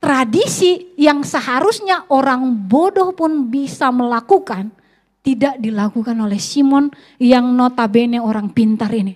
[0.00, 4.72] tradisi yang seharusnya orang bodoh pun bisa melakukan,
[5.20, 6.88] tidak dilakukan oleh Simon
[7.20, 9.14] yang notabene orang pintar ini.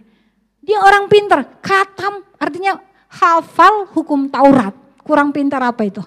[0.60, 2.76] Dia orang pintar, katam artinya
[3.08, 4.76] hafal hukum Taurat.
[5.04, 6.00] Kurang pintar apa itu?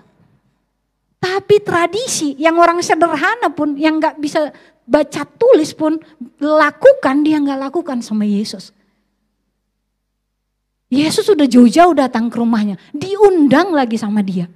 [1.18, 4.54] Tapi tradisi yang orang sederhana pun yang nggak bisa
[4.86, 5.98] baca tulis pun
[6.42, 8.74] lakukan dia nggak lakukan sama Yesus.
[10.88, 14.48] Yesus sudah jauh-jauh datang ke rumahnya, diundang lagi sama dia.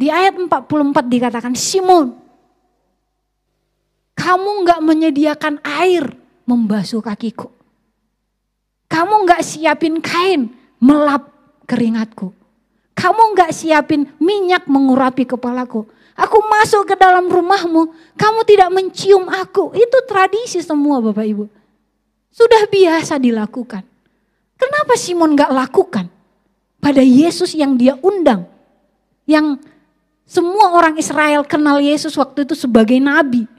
[0.00, 2.16] Di ayat 44 dikatakan, Simon,
[4.16, 6.16] kamu nggak menyediakan air
[6.48, 7.52] membasuh kakiku.
[8.88, 11.28] Kamu nggak siapin kain melap
[11.68, 12.32] keringatku.
[12.96, 15.84] Kamu nggak siapin minyak mengurapi kepalaku.
[16.16, 19.76] Aku masuk ke dalam rumahmu, kamu tidak mencium aku.
[19.76, 21.44] Itu tradisi semua Bapak Ibu.
[22.32, 23.84] Sudah biasa dilakukan.
[24.56, 26.08] Kenapa Simon nggak lakukan?
[26.80, 28.48] Pada Yesus yang dia undang.
[29.24, 29.69] Yang
[30.30, 33.50] semua orang Israel kenal Yesus waktu itu sebagai nabi.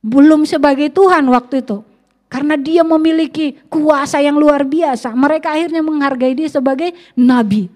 [0.00, 1.84] Belum sebagai Tuhan waktu itu.
[2.32, 5.12] Karena dia memiliki kuasa yang luar biasa.
[5.12, 7.68] Mereka akhirnya menghargai dia sebagai nabi.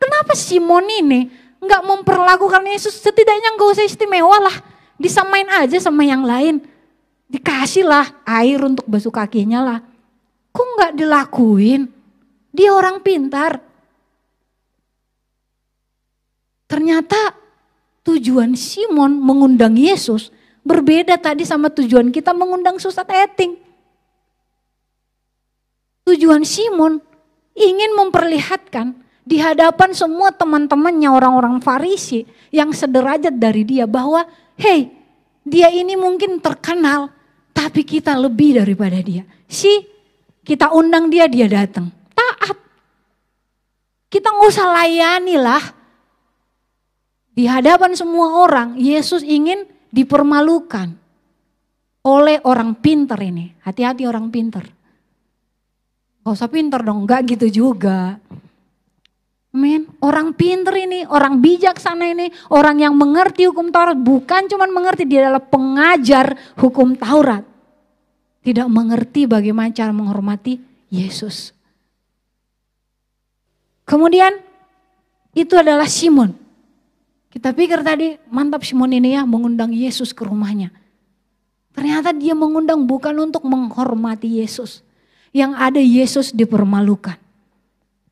[0.00, 1.28] Kenapa Simon ini
[1.60, 4.56] nggak memperlakukan Yesus setidaknya nggak usah istimewa lah.
[4.96, 6.64] Disamain aja sama yang lain.
[7.28, 9.78] Dikasihlah air untuk basuh kakinya lah.
[10.56, 11.92] Kok nggak dilakuin?
[12.56, 13.67] Dia orang pintar.
[16.68, 17.32] Ternyata
[18.04, 20.30] tujuan Simon mengundang Yesus
[20.68, 23.56] Berbeda tadi sama tujuan kita mengundang susat eting.
[26.04, 27.00] Tujuan Simon
[27.56, 28.92] ingin memperlihatkan
[29.24, 34.28] di hadapan semua teman-temannya orang-orang Farisi yang sederajat dari dia bahwa
[34.60, 34.92] hey
[35.40, 37.16] dia ini mungkin terkenal
[37.56, 39.24] tapi kita lebih daripada dia.
[39.48, 39.72] Si
[40.44, 42.60] kita undang dia dia datang taat.
[44.12, 45.64] Kita nggak usah layani lah.
[47.38, 49.62] Di hadapan semua orang Yesus ingin
[49.94, 50.90] dipermalukan
[52.02, 53.54] oleh orang pinter ini.
[53.62, 54.66] Hati-hati orang pinter.
[56.26, 58.18] Gak usah pinter dong, gak gitu juga.
[59.54, 59.86] Amin.
[60.02, 63.94] Orang pinter ini, orang bijaksana ini, orang yang mengerti hukum Taurat.
[63.94, 67.46] Bukan cuma mengerti, dia adalah pengajar hukum Taurat.
[68.42, 70.58] Tidak mengerti bagaimana cara menghormati
[70.90, 71.54] Yesus.
[73.86, 74.34] Kemudian
[75.38, 76.47] itu adalah Simon.
[77.28, 80.72] Kita pikir tadi mantap Simon ini ya mengundang Yesus ke rumahnya.
[81.76, 84.82] Ternyata dia mengundang bukan untuk menghormati Yesus.
[85.30, 87.20] Yang ada Yesus dipermalukan.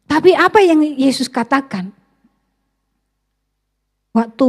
[0.06, 1.90] Tapi apa yang Yesus katakan?
[4.14, 4.48] Waktu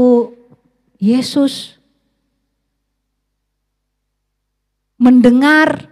[1.02, 1.80] Yesus
[5.02, 5.90] mendengar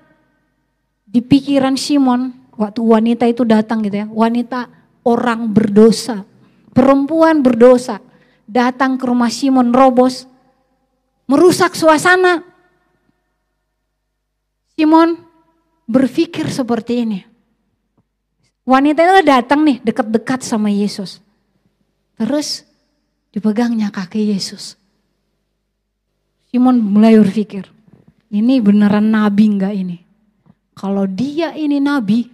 [1.08, 4.08] di pikiran Simon waktu wanita itu datang gitu ya.
[4.12, 4.70] Wanita
[5.02, 6.28] orang berdosa,
[6.76, 8.05] perempuan berdosa
[8.46, 10.30] datang ke rumah Simon robos
[11.26, 12.46] merusak suasana.
[14.78, 15.18] Simon
[15.90, 17.20] berpikir seperti ini.
[18.66, 21.22] Wanita itu datang nih dekat-dekat sama Yesus.
[22.18, 22.66] Terus
[23.30, 24.74] dipegangnya kaki Yesus.
[26.50, 27.68] Simon mulai berpikir,
[28.32, 29.98] ini beneran nabi enggak ini?
[30.72, 32.26] Kalau dia ini nabi,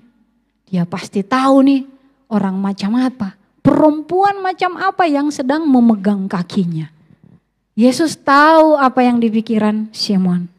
[0.69, 1.81] dia pasti tahu nih
[2.29, 3.40] orang macam apa.
[3.61, 6.89] Perempuan macam apa yang sedang memegang kakinya.
[7.77, 10.49] Yesus tahu apa yang dipikiran Simon.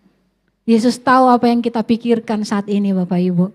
[0.62, 3.46] Yesus tahu apa yang kita pikirkan saat ini Bapak Ibu.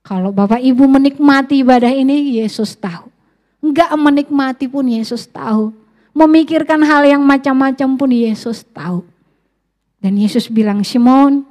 [0.00, 3.12] Kalau Bapak Ibu menikmati ibadah ini, Yesus tahu.
[3.60, 5.68] Enggak menikmati pun Yesus tahu.
[6.16, 9.04] Memikirkan hal yang macam-macam pun Yesus tahu.
[10.00, 11.44] Dan Yesus bilang, Simon,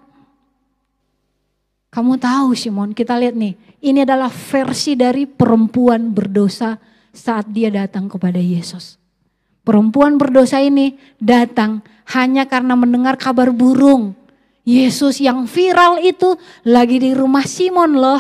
[1.94, 3.54] kamu tahu Simon, kita lihat nih,
[3.86, 6.76] ini adalah versi dari perempuan berdosa
[7.16, 8.96] saat dia datang kepada Yesus.
[9.62, 11.84] Perempuan berdosa ini datang
[12.16, 14.16] hanya karena mendengar kabar burung.
[14.68, 16.36] Yesus yang viral itu
[16.68, 18.20] lagi di rumah Simon loh.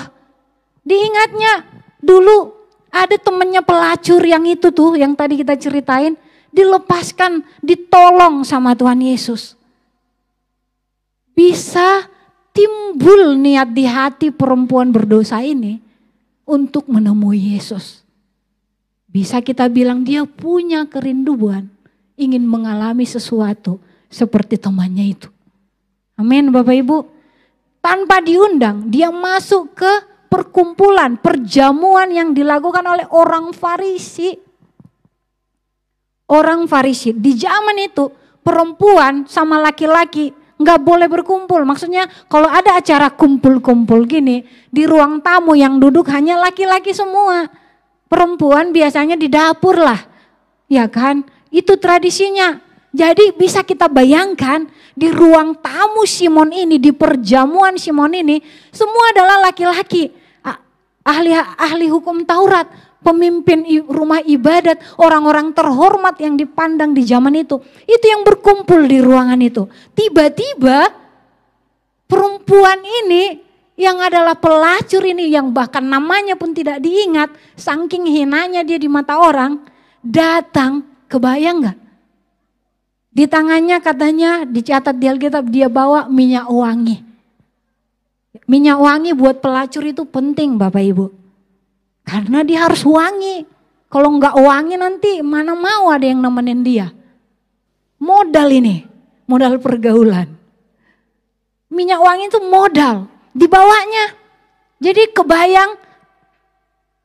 [0.84, 1.67] Diingatnya
[2.00, 2.56] dulu
[2.88, 6.15] ada temennya pelacur yang itu tuh yang tadi kita ceritain.
[6.47, 9.58] Dilepaskan, ditolong sama Tuhan Yesus
[11.38, 12.10] bisa
[12.50, 15.78] timbul niat di hati perempuan berdosa ini
[16.50, 18.02] untuk menemui Yesus.
[19.17, 21.73] Bisa kita bilang dia punya kerinduan
[22.21, 23.82] ingin mengalami sesuatu
[24.13, 25.30] seperti temannya itu.
[26.21, 26.97] Amin Bapak Ibu.
[27.82, 29.89] Tanpa diundang dia masuk ke
[30.30, 34.38] perkumpulan, perjamuan yang dilakukan oleh orang Farisi.
[36.30, 38.13] Orang Farisi di zaman itu
[38.45, 40.30] perempuan sama laki-laki
[40.62, 41.65] nggak boleh berkumpul.
[41.65, 47.49] Maksudnya kalau ada acara kumpul-kumpul gini di ruang tamu yang duduk hanya laki-laki semua.
[48.08, 50.00] Perempuan biasanya di dapur lah.
[50.72, 51.28] Ya kan?
[51.52, 52.60] Itu tradisinya.
[52.96, 54.65] Jadi bisa kita bayangkan
[54.98, 58.41] di ruang tamu Simon ini, di perjamuan Simon ini,
[58.74, 60.10] semua adalah laki-laki.
[61.08, 62.67] Ahli ahli hukum Taurat,
[63.00, 67.63] pemimpin rumah ibadat, orang-orang terhormat yang dipandang di zaman itu.
[67.88, 69.72] Itu yang berkumpul di ruangan itu.
[69.96, 70.91] Tiba-tiba
[72.12, 73.39] perempuan ini
[73.78, 79.22] yang adalah pelacur ini yang bahkan namanya pun tidak diingat, saking hinanya dia di mata
[79.22, 79.62] orang,
[80.02, 81.78] datang, kebayang nggak?
[83.13, 87.06] Di tangannya katanya dicatat di Alkitab dia bawa minyak wangi.
[88.50, 91.06] Minyak wangi buat pelacur itu penting Bapak Ibu.
[92.06, 93.46] Karena dia harus wangi.
[93.90, 96.88] Kalau nggak wangi nanti mana mau ada yang nemenin dia.
[97.98, 98.86] Modal ini,
[99.26, 100.30] modal pergaulan.
[101.74, 104.17] Minyak wangi itu modal, dibawanya.
[104.82, 105.78] Jadi kebayang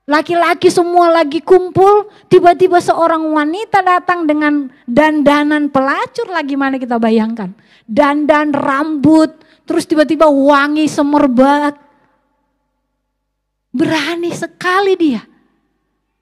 [0.09, 7.53] laki-laki semua lagi kumpul, tiba-tiba seorang wanita datang dengan dandanan pelacur lagi mana kita bayangkan.
[7.85, 9.37] Dandan rambut,
[9.69, 11.77] terus tiba-tiba wangi semerbak.
[13.73, 15.23] Berani sekali dia.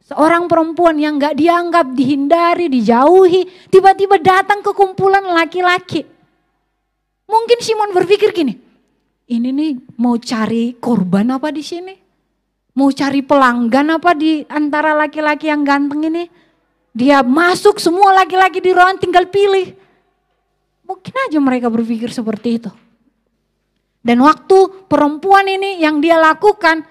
[0.06, 3.46] Seorang perempuan yang gak dianggap, dihindari, dijauhi.
[3.70, 6.02] Tiba-tiba datang ke kumpulan laki-laki.
[7.30, 8.69] Mungkin Simon berpikir gini.
[9.30, 11.94] Ini nih mau cari korban apa di sini?
[12.74, 16.26] Mau cari pelanggan apa di antara laki-laki yang ganteng ini?
[16.90, 19.70] Dia masuk semua laki-laki di ruangan tinggal pilih.
[20.82, 22.70] Mungkin aja mereka berpikir seperti itu.
[24.02, 26.82] Dan waktu perempuan ini yang dia lakukan,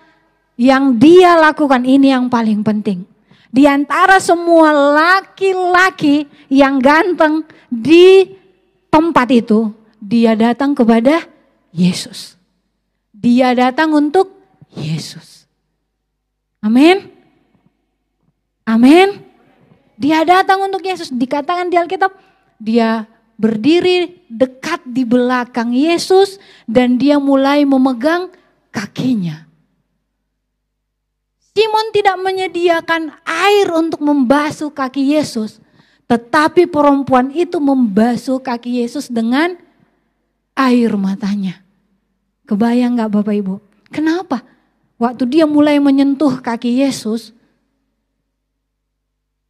[0.56, 3.04] yang dia lakukan ini yang paling penting.
[3.52, 8.32] Di antara semua laki-laki yang ganteng di
[8.88, 11.39] tempat itu, dia datang kepada
[11.74, 12.40] Yesus.
[13.14, 14.34] Dia datang untuk
[14.74, 15.46] Yesus.
[16.62, 17.10] Amin.
[18.68, 19.24] Amin.
[20.00, 21.12] Dia datang untuk Yesus.
[21.12, 22.14] Dikatakan di Alkitab,
[22.62, 23.08] dia
[23.40, 26.38] berdiri dekat di belakang Yesus
[26.68, 28.32] dan dia mulai memegang
[28.70, 29.48] kakinya.
[31.56, 35.60] Simon tidak menyediakan air untuk membasuh kaki Yesus.
[36.08, 39.60] Tetapi perempuan itu membasuh kaki Yesus dengan
[40.60, 41.64] air matanya.
[42.44, 43.56] Kebayang gak Bapak Ibu?
[43.88, 44.44] Kenapa?
[45.00, 47.32] Waktu dia mulai menyentuh kaki Yesus,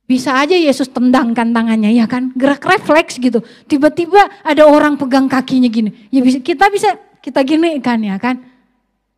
[0.06, 3.42] bisa aja Yesus tendangkan tangannya ya kan, gerak refleks gitu.
[3.66, 6.10] Tiba-tiba ada orang pegang kakinya gini.
[6.14, 8.42] Ya bisa kita bisa kita gini kan ya kan.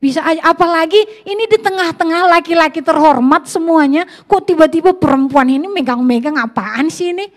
[0.01, 0.97] Bisa aja, apalagi
[1.29, 7.29] ini di tengah-tengah laki-laki terhormat semuanya, kok tiba-tiba perempuan ini megang-megang apaan sih ini?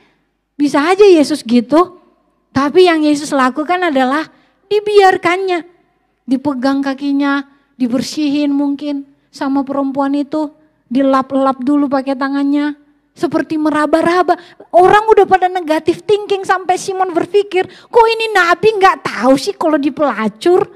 [0.56, 2.00] Bisa aja Yesus gitu,
[2.56, 4.24] tapi yang Yesus lakukan adalah
[4.68, 5.76] dibiarkannya.
[6.24, 7.44] dipegang kakinya,
[7.76, 10.48] dibersihin mungkin sama perempuan itu,
[10.88, 12.80] dilap-lap dulu pakai tangannya,
[13.14, 14.34] seperti meraba-raba.
[14.74, 19.78] Orang udah pada negatif thinking sampai Simon berpikir, kok ini nabi nggak tahu sih kalau
[19.78, 20.66] dipelacur.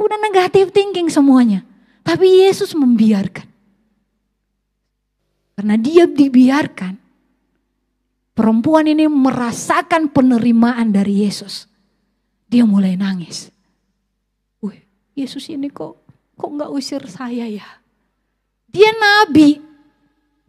[0.00, 1.60] Udah negatif thinking semuanya.
[2.00, 3.44] Tapi Yesus membiarkan.
[5.60, 6.96] Karena dia dibiarkan.
[8.32, 11.68] Perempuan ini merasakan penerimaan dari Yesus.
[12.50, 13.54] Dia mulai nangis.
[14.58, 14.82] Wih,
[15.14, 15.94] Yesus ini kok
[16.34, 17.68] kok nggak usir saya ya?
[18.66, 19.62] Dia nabi,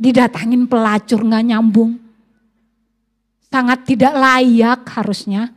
[0.02, 2.02] didatangin pelacur nggak nyambung.
[3.54, 5.54] Sangat tidak layak harusnya.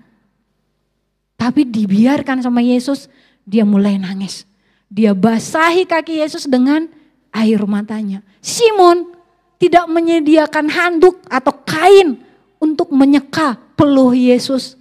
[1.40, 3.08] Tapi dibiarkan sama Yesus,
[3.48, 4.44] dia mulai nangis.
[4.92, 6.84] Dia basahi kaki Yesus dengan
[7.32, 8.20] air matanya.
[8.44, 9.16] Simon
[9.56, 12.20] tidak menyediakan handuk atau kain
[12.60, 14.76] untuk menyeka peluh Yesus.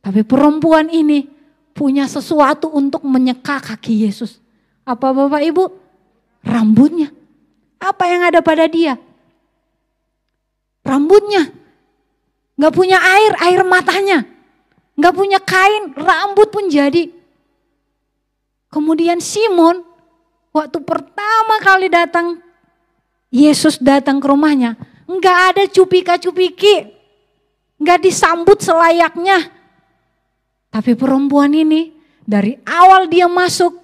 [0.00, 1.28] Tapi perempuan ini
[1.76, 4.40] punya sesuatu untuk menyeka kaki Yesus.
[4.84, 5.64] Apa Bapak Ibu?
[6.44, 7.12] Rambutnya.
[7.80, 8.96] Apa yang ada pada dia?
[10.84, 11.52] Rambutnya.
[12.60, 14.24] Gak punya air, air matanya.
[15.00, 17.08] Gak punya kain, rambut pun jadi.
[18.68, 19.80] Kemudian Simon,
[20.52, 22.40] waktu pertama kali datang,
[23.32, 24.76] Yesus datang ke rumahnya.
[25.08, 26.92] Gak ada cupika-cupiki.
[27.80, 29.59] Gak disambut selayaknya.
[30.70, 31.90] Tapi perempuan ini
[32.22, 33.74] dari awal dia masuk,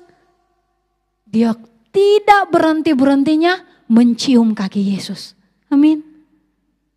[1.26, 1.52] dia
[1.90, 5.34] tidak berhenti-berhentinya mencium kaki Yesus.
[5.66, 6.02] Amin.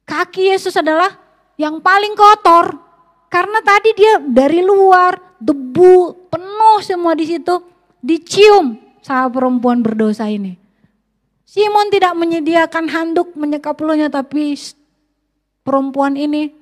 [0.06, 1.18] Kaki Yesus adalah
[1.58, 2.78] yang paling kotor.
[3.30, 7.62] Karena tadi dia dari luar, debu, penuh semua di situ.
[8.02, 10.58] Dicium sama perempuan berdosa ini.
[11.46, 14.54] Simon tidak menyediakan handuk menyekap peluhnya tapi
[15.66, 16.54] perempuan ini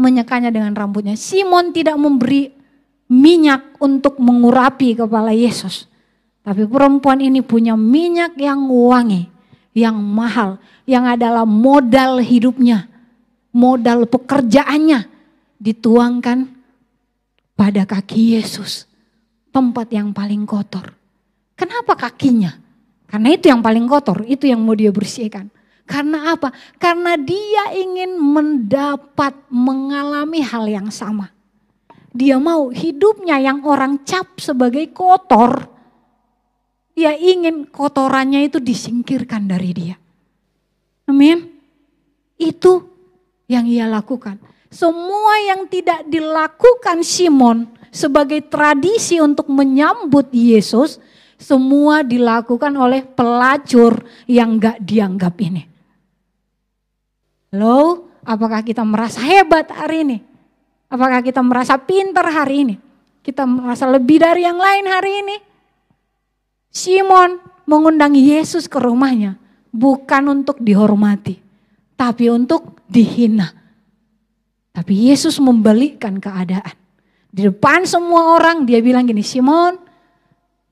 [0.00, 1.12] menyekanya dengan rambutnya.
[1.14, 2.48] Simon tidak memberi
[3.12, 5.84] minyak untuk mengurapi kepala Yesus.
[6.40, 9.28] Tapi perempuan ini punya minyak yang wangi,
[9.76, 10.56] yang mahal,
[10.88, 12.88] yang adalah modal hidupnya,
[13.52, 15.04] modal pekerjaannya
[15.60, 16.48] dituangkan
[17.52, 18.88] pada kaki Yesus,
[19.52, 20.96] tempat yang paling kotor.
[21.52, 22.56] Kenapa kakinya?
[23.04, 25.52] Karena itu yang paling kotor, itu yang mau dia bersihkan.
[25.90, 26.54] Karena apa?
[26.78, 31.34] Karena dia ingin mendapat mengalami hal yang sama.
[32.14, 35.66] Dia mau hidupnya yang orang cap sebagai kotor,
[36.94, 39.96] dia ingin kotorannya itu disingkirkan dari dia.
[41.06, 41.48] Amin.
[42.38, 42.86] Itu
[43.46, 44.38] yang ia lakukan.
[44.70, 51.02] Semua yang tidak dilakukan Simon sebagai tradisi untuk menyambut Yesus,
[51.40, 55.69] semua dilakukan oleh pelacur yang gak dianggap ini.
[57.50, 60.18] Halo, apakah kita merasa hebat hari ini?
[60.86, 62.76] Apakah kita merasa pintar hari ini?
[63.26, 65.36] Kita merasa lebih dari yang lain hari ini?
[66.70, 69.34] Simon mengundang Yesus ke rumahnya
[69.74, 71.42] bukan untuk dihormati,
[71.98, 73.50] tapi untuk dihina.
[74.70, 76.78] Tapi Yesus membalikkan keadaan.
[77.34, 79.74] Di depan semua orang dia bilang gini, Simon,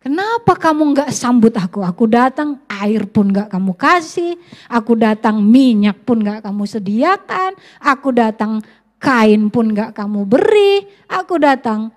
[0.08, 1.84] kenapa kamu nggak sambut aku?
[1.84, 4.40] Aku datang air pun nggak kamu kasih,
[4.72, 8.64] aku datang minyak pun nggak kamu sediakan, aku datang
[8.96, 11.92] kain pun nggak kamu beri, aku datang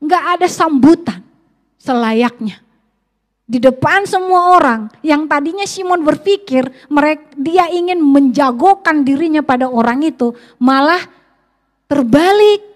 [0.00, 1.20] nggak ada sambutan
[1.76, 2.64] selayaknya.
[3.44, 10.00] Di depan semua orang yang tadinya Simon berpikir mereka dia ingin menjagokan dirinya pada orang
[10.00, 11.04] itu, malah
[11.92, 12.73] terbalik.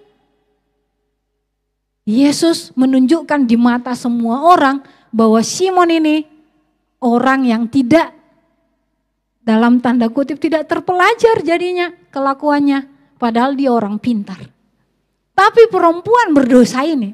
[2.09, 4.81] Yesus menunjukkan di mata semua orang
[5.13, 6.25] bahwa Simon ini
[7.05, 8.17] orang yang tidak
[9.45, 12.89] dalam tanda kutip tidak terpelajar jadinya kelakuannya,
[13.21, 14.41] padahal dia orang pintar.
[15.37, 17.13] Tapi perempuan berdosa ini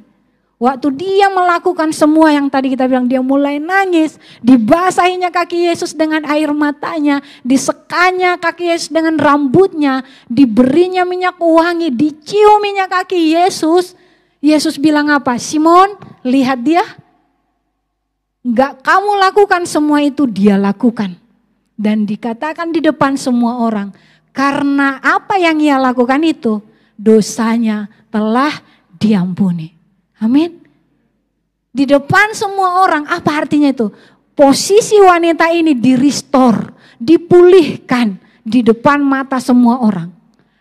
[0.54, 4.16] Waktu dia melakukan semua yang tadi kita bilang, dia mulai nangis.
[4.40, 7.18] Dibasahinya kaki Yesus dengan air matanya.
[7.44, 10.06] Disekanya kaki Yesus dengan rambutnya.
[10.30, 13.98] Diberinya minyak wangi, dicium minyak kaki Yesus.
[14.44, 15.40] Yesus bilang apa?
[15.40, 16.84] Simon, lihat dia.
[18.44, 21.16] Enggak kamu lakukan semua itu, dia lakukan.
[21.72, 23.88] Dan dikatakan di depan semua orang.
[24.36, 26.60] Karena apa yang ia lakukan itu,
[27.00, 28.52] dosanya telah
[29.00, 29.72] diampuni.
[30.20, 30.60] Amin.
[31.72, 33.88] Di depan semua orang, apa artinya itu?
[34.36, 35.96] Posisi wanita ini di
[37.00, 40.12] dipulihkan di depan mata semua orang.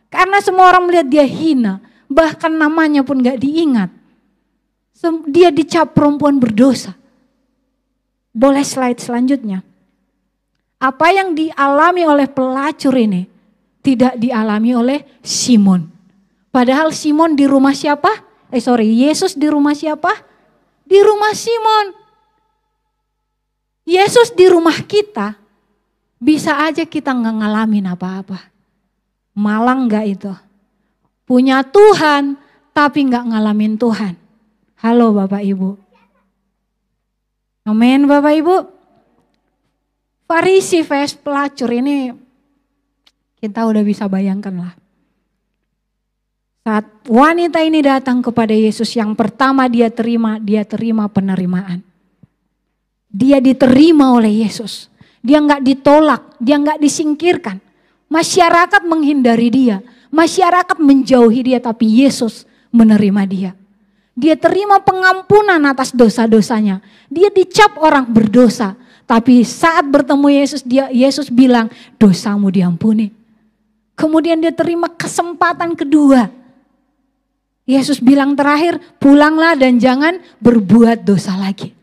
[0.08, 3.89] Karena semua orang melihat dia hina, bahkan namanya pun gak diingat.
[5.28, 6.95] Dia dicap perempuan berdosa.
[8.32, 9.66] Boleh slide selanjutnya.
[10.80, 13.28] Apa yang dialami oleh pelacur ini
[13.84, 15.91] tidak dialami oleh Simon.
[16.53, 18.09] Padahal Simon di rumah siapa?
[18.53, 20.14] Eh sorry, Yesus di rumah siapa?
[20.88, 21.97] Di rumah Simon.
[23.84, 25.36] Yesus di rumah kita,
[26.16, 28.39] bisa aja kita nggak ngalamin apa-apa.
[29.36, 30.32] Malang nggak itu?
[31.34, 32.38] Punya Tuhan,
[32.78, 34.14] tapi nggak ngalamin Tuhan.
[34.86, 35.74] Halo Bapak Ibu.
[37.66, 38.56] Amin Bapak Ibu.
[40.30, 42.14] Farisi vs pelacur ini
[43.42, 44.74] kita udah bisa bayangkan lah.
[46.62, 51.82] Saat wanita ini datang kepada Yesus yang pertama dia terima, dia terima penerimaan.
[53.10, 54.86] Dia diterima oleh Yesus.
[55.26, 57.58] Dia nggak ditolak, dia nggak disingkirkan.
[58.06, 59.82] Masyarakat menghindari dia,
[60.14, 63.51] masyarakat menjauhi dia, tapi Yesus menerima dia.
[64.14, 66.86] Dia terima pengampunan atas dosa-dosanya.
[67.09, 68.78] Dia dicap orang berdosa,
[69.09, 73.09] tapi saat bertemu Yesus, dia Yesus bilang, "Dosamu diampuni."
[73.97, 76.30] Kemudian dia terima kesempatan kedua.
[77.66, 81.74] Yesus bilang terakhir, "Pulanglah dan jangan berbuat dosa lagi."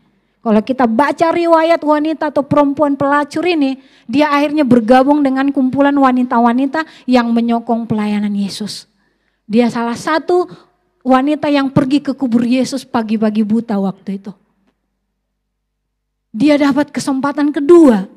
[0.41, 3.77] Kalau kita baca riwayat wanita atau perempuan pelacur ini,
[4.09, 8.89] dia akhirnya bergabung dengan kumpulan wanita-wanita yang menyokong pelayanan Yesus.
[9.45, 10.49] Dia salah satu
[11.05, 14.33] wanita yang pergi ke kubur Yesus pagi-pagi buta waktu itu.
[16.33, 18.09] Dia dapat kesempatan kedua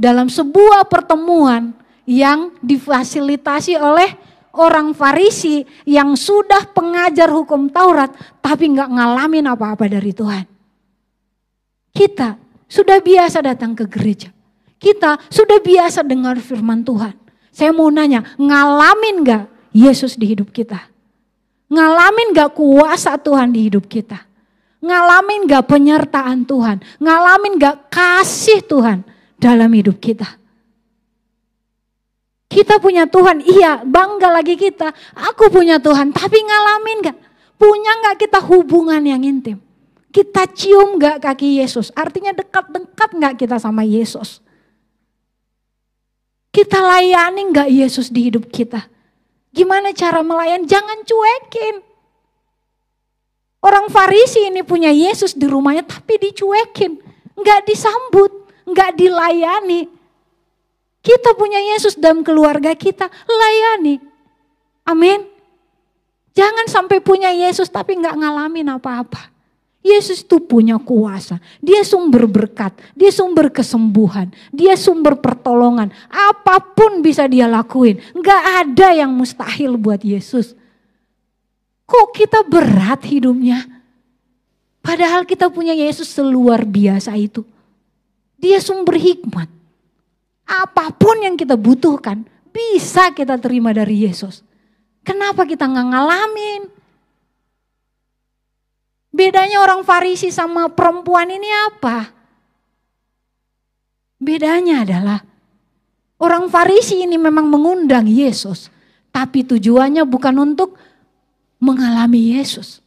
[0.00, 1.76] dalam sebuah pertemuan
[2.08, 4.16] yang difasilitasi oleh
[4.56, 8.08] orang Farisi yang sudah pengajar hukum Taurat
[8.40, 10.59] tapi nggak ngalamin apa-apa dari Tuhan.
[11.90, 12.38] Kita
[12.70, 14.30] sudah biasa datang ke gereja.
[14.80, 17.12] Kita sudah biasa dengar firman Tuhan.
[17.50, 20.88] Saya mau nanya, ngalamin gak Yesus di hidup kita?
[21.68, 24.16] Ngalamin gak kuasa Tuhan di hidup kita?
[24.80, 26.80] Ngalamin gak penyertaan Tuhan?
[27.02, 29.04] Ngalamin gak kasih Tuhan
[29.36, 30.40] dalam hidup kita?
[32.50, 34.90] Kita punya Tuhan, iya bangga lagi kita.
[35.14, 37.18] Aku punya Tuhan, tapi ngalamin gak?
[37.60, 39.60] Punya gak kita hubungan yang intim?
[40.10, 41.94] Kita cium gak kaki Yesus?
[41.94, 44.42] Artinya dekat-dekat gak kita sama Yesus?
[46.50, 48.90] Kita layani gak Yesus di hidup kita?
[49.54, 50.66] Gimana cara melayan?
[50.66, 51.86] Jangan cuekin.
[53.62, 56.98] Orang Farisi ini punya Yesus di rumahnya tapi dicuekin.
[57.38, 59.86] Gak disambut, gak dilayani.
[61.00, 64.02] Kita punya Yesus dalam keluarga kita, layani.
[64.90, 65.22] Amin.
[66.34, 69.29] Jangan sampai punya Yesus tapi gak ngalamin apa-apa.
[69.80, 71.40] Yesus itu punya kuasa.
[71.64, 75.88] Dia sumber berkat, dia sumber kesembuhan, dia sumber pertolongan.
[76.12, 77.96] Apa pun bisa dia lakuin.
[78.12, 80.52] Enggak ada yang mustahil buat Yesus.
[81.88, 83.64] Kok kita berat hidupnya?
[84.84, 87.44] Padahal kita punya Yesus seluar biasa itu.
[88.36, 89.48] Dia sumber hikmat.
[90.44, 94.44] Apa pun yang kita butuhkan bisa kita terima dari Yesus.
[95.00, 96.62] Kenapa kita nggak ngalamin?
[99.10, 102.14] Bedanya orang Farisi sama perempuan ini apa?
[104.22, 105.18] Bedanya adalah
[106.22, 108.70] orang Farisi ini memang mengundang Yesus,
[109.10, 110.78] tapi tujuannya bukan untuk
[111.58, 112.78] mengalami Yesus.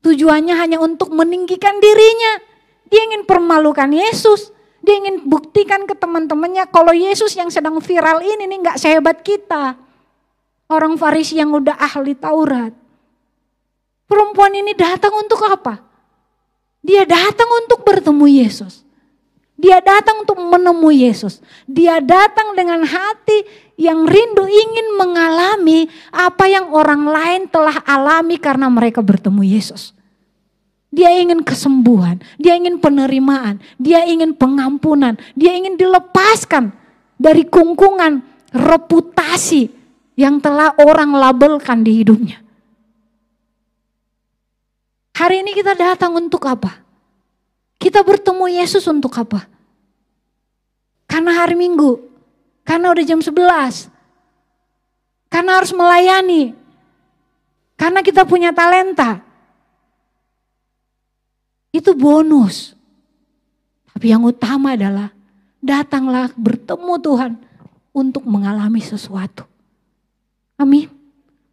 [0.00, 2.40] Tujuannya hanya untuk meninggikan dirinya.
[2.88, 4.54] Dia ingin permalukan Yesus.
[4.78, 9.74] Dia ingin buktikan ke teman-temannya kalau Yesus yang sedang viral ini nih nggak sehebat kita.
[10.70, 12.77] Orang Farisi yang udah ahli Taurat.
[14.08, 15.84] Perempuan ini datang untuk apa?
[16.80, 18.88] Dia datang untuk bertemu Yesus.
[19.58, 21.42] Dia datang untuk menemui Yesus.
[21.66, 23.42] Dia datang dengan hati
[23.74, 29.98] yang rindu ingin mengalami apa yang orang lain telah alami karena mereka bertemu Yesus.
[30.94, 36.72] Dia ingin kesembuhan, dia ingin penerimaan, dia ingin pengampunan, dia ingin dilepaskan
[37.18, 39.68] dari kungkungan reputasi
[40.16, 42.47] yang telah orang labelkan di hidupnya.
[45.18, 46.78] Hari ini kita datang untuk apa?
[47.74, 49.50] Kita bertemu Yesus untuk apa?
[51.10, 51.98] Karena hari Minggu,
[52.62, 53.90] karena udah jam 11.
[55.26, 56.54] Karena harus melayani.
[57.74, 59.18] Karena kita punya talenta.
[61.74, 62.78] Itu bonus.
[63.90, 65.10] Tapi yang utama adalah
[65.58, 67.32] datanglah bertemu Tuhan
[67.90, 69.42] untuk mengalami sesuatu.
[70.54, 70.86] Amin.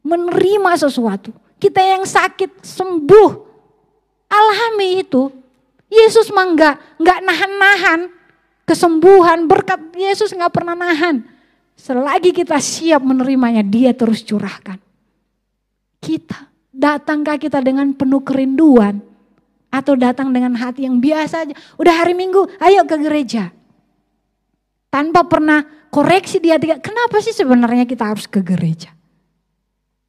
[0.05, 1.33] Menerima sesuatu.
[1.57, 3.44] Kita yang sakit sembuh
[4.35, 5.31] alami itu.
[5.87, 7.99] Yesus mah enggak, enggak nahan-nahan
[8.65, 11.23] kesembuhan berkat Yesus enggak pernah nahan.
[11.77, 14.81] Selagi kita siap menerimanya, dia terus curahkan.
[16.01, 18.99] Kita, datangkah kita dengan penuh kerinduan?
[19.69, 21.55] Atau datang dengan hati yang biasa aja.
[21.75, 23.51] Udah hari minggu, ayo ke gereja.
[24.87, 28.95] Tanpa pernah koreksi dia, kenapa sih sebenarnya kita harus ke gereja?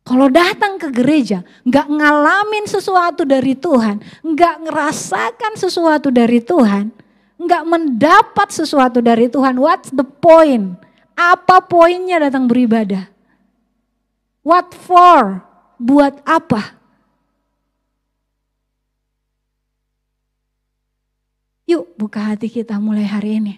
[0.07, 6.95] Kalau datang ke gereja, nggak ngalamin sesuatu dari Tuhan, nggak ngerasakan sesuatu dari Tuhan,
[7.43, 10.79] nggak mendapat sesuatu dari Tuhan, what's the point?
[11.19, 13.11] Apa poinnya datang beribadah?
[14.47, 15.43] What for?
[15.83, 16.79] Buat apa?
[21.67, 23.55] Yuk buka hati kita mulai hari ini.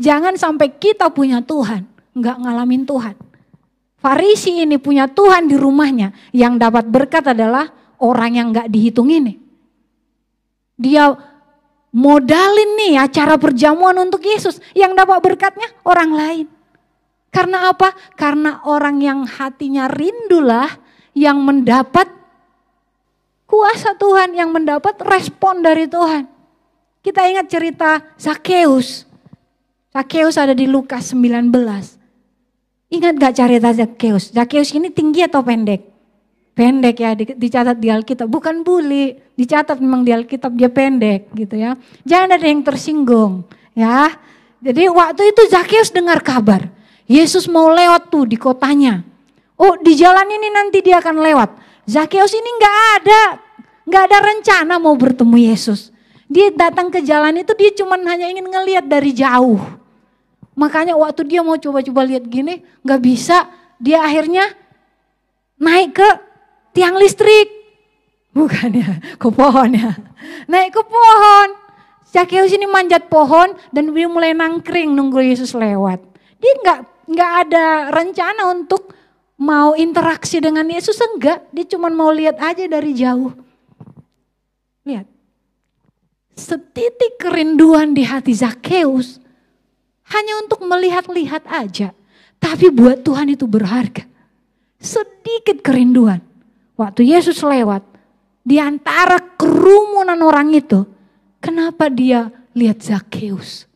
[0.00, 1.84] Jangan sampai kita punya Tuhan,
[2.16, 3.29] nggak ngalamin Tuhan.
[4.00, 6.16] Farisi ini punya Tuhan di rumahnya.
[6.32, 7.68] Yang dapat berkat adalah
[8.00, 9.36] orang yang nggak dihitung ini.
[10.80, 11.12] Dia
[11.92, 14.56] modalin nih acara perjamuan untuk Yesus.
[14.72, 16.46] Yang dapat berkatnya orang lain.
[17.28, 17.92] Karena apa?
[18.16, 20.80] Karena orang yang hatinya rindulah
[21.12, 22.08] yang mendapat
[23.44, 26.24] kuasa Tuhan, yang mendapat respon dari Tuhan.
[27.04, 29.04] Kita ingat cerita Zakheus.
[29.92, 31.99] Zakheus ada di Lukas 19.
[32.90, 34.34] Ingat gak cerita Zakheus?
[34.34, 35.86] Zakheus ini tinggi atau pendek?
[36.58, 38.26] Pendek ya, dicatat di Alkitab.
[38.26, 41.78] Bukan bully, dicatat memang di Alkitab dia pendek gitu ya.
[42.02, 43.46] Jangan ada yang tersinggung
[43.78, 44.10] ya.
[44.60, 46.68] Jadi waktu itu Zakheus dengar kabar.
[47.06, 49.06] Yesus mau lewat tuh di kotanya.
[49.54, 51.50] Oh di jalan ini nanti dia akan lewat.
[51.88, 53.22] Zakheus ini nggak ada,
[53.86, 55.94] nggak ada rencana mau bertemu Yesus.
[56.30, 59.58] Dia datang ke jalan itu dia cuma hanya ingin ngelihat dari jauh.
[60.60, 63.48] Makanya waktu dia mau coba-coba lihat gini, nggak bisa.
[63.80, 64.44] Dia akhirnya
[65.56, 66.08] naik ke
[66.76, 67.48] tiang listrik.
[68.36, 69.96] Bukan ya, ke pohon ya.
[70.44, 71.48] Naik ke pohon.
[72.04, 76.04] Zakheus ini manjat pohon dan dia mulai nangkring nunggu Yesus lewat.
[76.36, 77.64] Dia nggak nggak ada
[77.96, 78.92] rencana untuk
[79.40, 81.48] mau interaksi dengan Yesus enggak.
[81.56, 83.32] Dia cuma mau lihat aja dari jauh.
[84.84, 85.08] Lihat.
[86.36, 89.22] Setitik kerinduan di hati Zakheus
[90.10, 91.94] hanya untuk melihat-lihat aja.
[92.40, 94.06] Tapi buat Tuhan itu berharga.
[94.80, 96.24] Sedikit kerinduan.
[96.74, 97.84] Waktu Yesus lewat,
[98.40, 100.88] di antara kerumunan orang itu,
[101.38, 103.68] kenapa dia lihat Zakheus?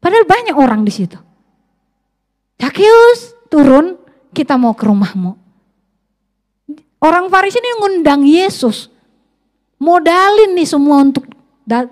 [0.00, 1.20] Padahal banyak orang di situ.
[2.56, 4.00] Zakheus turun,
[4.32, 5.36] kita mau ke rumahmu.
[6.96, 8.88] Orang Farisi ini ngundang Yesus.
[9.76, 11.28] Modalin nih semua untuk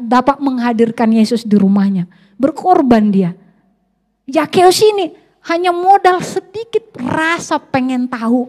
[0.00, 2.08] dapat menghadirkan Yesus di rumahnya.
[2.40, 3.36] Berkorban dia.
[4.24, 5.12] Zakheus ini
[5.48, 8.48] hanya modal sedikit rasa pengen tahu.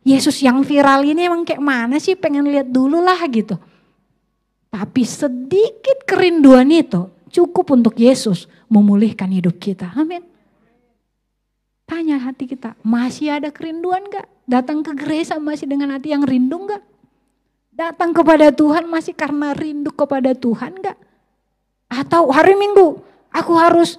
[0.00, 3.60] Yesus yang viral ini emang kayak mana sih pengen lihat dulu lah gitu.
[4.72, 9.92] Tapi sedikit kerinduan itu cukup untuk Yesus memulihkan hidup kita.
[9.92, 10.24] Amin.
[11.84, 14.24] Tanya hati kita, masih ada kerinduan gak?
[14.46, 16.80] Datang ke gereja masih dengan hati yang rindu gak?
[17.74, 20.94] Datang kepada Tuhan masih karena rindu kepada Tuhan gak?
[21.90, 23.02] Atau hari Minggu,
[23.34, 23.98] aku harus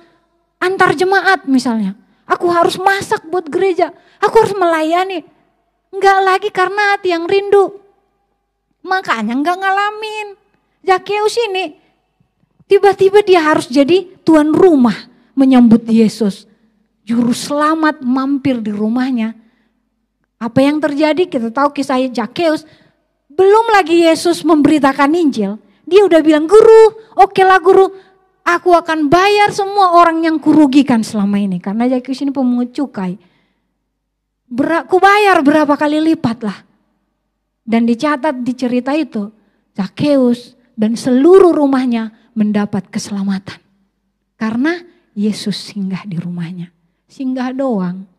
[0.61, 1.97] antar jemaat misalnya.
[2.29, 3.91] Aku harus masak buat gereja.
[4.21, 5.25] Aku harus melayani.
[5.91, 7.81] Enggak lagi karena hati yang rindu.
[8.85, 10.39] Makanya enggak ngalamin.
[10.85, 11.75] Zakheus ini
[12.69, 14.95] tiba-tiba dia harus jadi tuan rumah
[15.35, 16.47] menyambut Yesus.
[17.03, 19.35] Juru selamat mampir di rumahnya.
[20.41, 22.63] Apa yang terjadi kita tahu kisah Zakheus.
[23.27, 25.59] Belum lagi Yesus memberitakan Injil.
[25.85, 27.91] Dia udah bilang, guru, oke lah guru,
[28.41, 31.61] Aku akan bayar semua orang yang kurugikan selama ini.
[31.61, 33.15] Karena Zakheus ini pemungut cukai.
[34.49, 36.57] Ber ku bayar berapa kali lipat lah.
[37.61, 39.29] Dan dicatat di cerita itu.
[39.77, 43.61] Zakheus dan seluruh rumahnya mendapat keselamatan.
[44.35, 44.73] Karena
[45.13, 46.73] Yesus singgah di rumahnya.
[47.05, 48.09] Singgah doang.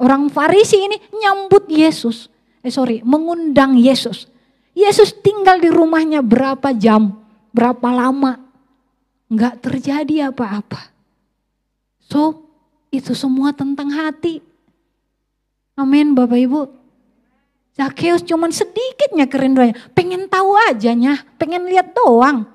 [0.00, 2.32] Orang Farisi ini nyambut Yesus.
[2.64, 4.28] Eh sorry, mengundang Yesus.
[4.76, 7.16] Yesus tinggal di rumahnya berapa jam,
[7.52, 8.45] berapa lama
[9.30, 10.90] nggak terjadi apa-apa.
[12.06, 12.46] So,
[12.94, 14.38] itu semua tentang hati.
[15.76, 16.62] Amin Bapak Ibu.
[17.76, 19.76] Zakheus cuman sedikitnya kerinduannya.
[19.92, 22.48] Pengen tahu aja nya, pengen lihat doang.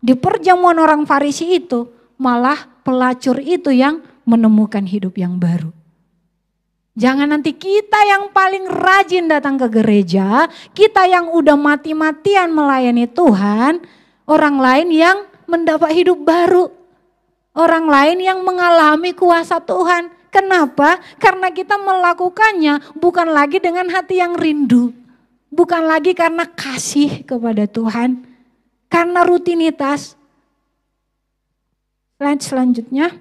[0.00, 5.68] Di perjamuan orang Farisi itu, malah pelacur itu yang menemukan hidup yang baru.
[6.92, 13.80] Jangan nanti kita yang paling rajin datang ke gereja, kita yang udah mati-matian melayani Tuhan,
[14.28, 15.18] orang lain yang
[15.52, 16.72] mendapat hidup baru.
[17.52, 20.08] Orang lain yang mengalami kuasa Tuhan.
[20.32, 20.96] Kenapa?
[21.20, 24.96] Karena kita melakukannya bukan lagi dengan hati yang rindu.
[25.52, 28.24] Bukan lagi karena kasih kepada Tuhan.
[28.88, 30.16] Karena rutinitas.
[32.16, 33.12] Slide selanjutnya.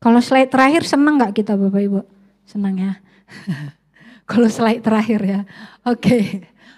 [0.00, 2.00] Kalau slide terakhir senang nggak kita Bapak Ibu?
[2.48, 2.92] Senang ya.
[4.30, 5.40] Kalau slide terakhir ya.
[5.82, 5.98] Oke.
[6.06, 6.24] Okay.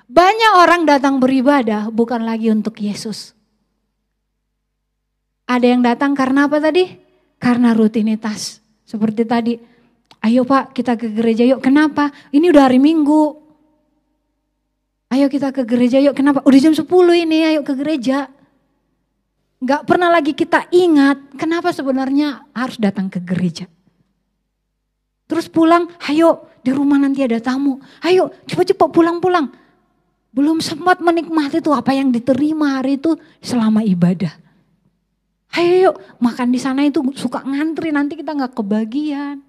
[0.09, 3.37] Banyak orang datang beribadah bukan lagi untuk Yesus.
[5.45, 6.97] Ada yang datang karena apa tadi?
[7.37, 8.61] Karena rutinitas.
[8.89, 9.57] Seperti tadi,
[10.25, 11.61] ayo Pak kita ke gereja yuk.
[11.61, 12.09] Kenapa?
[12.33, 13.37] Ini udah hari Minggu.
[15.13, 16.17] Ayo kita ke gereja yuk.
[16.17, 16.41] Kenapa?
[16.45, 18.33] Udah jam 10 ini, ayo ke gereja.
[19.65, 23.69] Gak pernah lagi kita ingat kenapa sebenarnya harus datang ke gereja.
[25.25, 27.83] Terus pulang, ayo di rumah nanti ada tamu.
[28.03, 29.51] Ayo cepat-cepat pulang-pulang.
[30.33, 34.33] Belum sempat menikmati tuh apa yang diterima hari itu selama ibadah.
[35.53, 39.45] Ayo yuk makan di sana itu suka ngantri nanti kita nggak kebagian.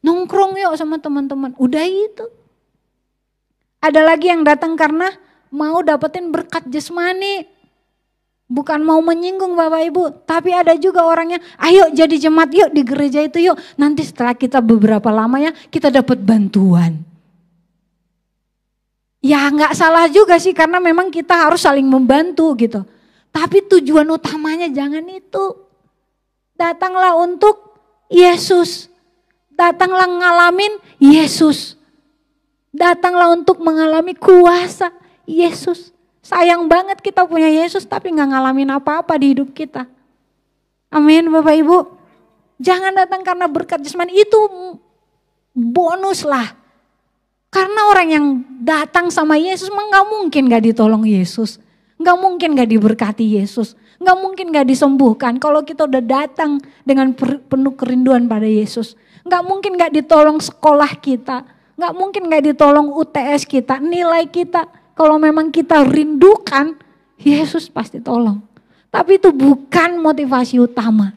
[0.00, 1.52] Nongkrong yuk sama teman-teman.
[1.60, 2.24] Udah itu.
[3.84, 5.12] Ada lagi yang datang karena
[5.52, 7.44] mau dapetin berkat jasmani.
[8.50, 13.22] Bukan mau menyinggung Bapak Ibu, tapi ada juga orangnya, ayo jadi jemaat yuk di gereja
[13.22, 13.54] itu yuk.
[13.78, 16.98] Nanti setelah kita beberapa lama ya, kita dapat bantuan.
[19.22, 22.82] Ya nggak salah juga sih karena memang kita harus saling membantu gitu.
[23.30, 25.54] Tapi tujuan utamanya jangan itu.
[26.58, 27.78] Datanglah untuk
[28.10, 28.90] Yesus.
[29.54, 31.78] Datanglah ngalamin Yesus.
[32.74, 34.90] Datanglah untuk mengalami kuasa
[35.22, 35.94] Yesus.
[36.20, 39.88] Sayang banget kita punya Yesus tapi nggak ngalamin apa-apa di hidup kita.
[40.92, 41.78] Amin Bapak Ibu.
[42.60, 44.40] Jangan datang karena berkat jasmani itu
[45.56, 46.60] bonus lah.
[47.50, 48.26] Karena orang yang
[48.62, 51.58] datang sama Yesus nggak mungkin gak ditolong Yesus.
[51.98, 53.74] Nggak mungkin gak diberkati Yesus.
[53.98, 58.94] Nggak mungkin gak disembuhkan kalau kita udah datang dengan penuh kerinduan pada Yesus.
[59.26, 61.42] Nggak mungkin gak ditolong sekolah kita.
[61.80, 64.68] Nggak mungkin gak ditolong UTS kita, nilai kita.
[65.00, 66.76] Kalau memang kita rindukan,
[67.16, 68.36] Yesus pasti tolong.
[68.92, 71.16] Tapi itu bukan motivasi utama.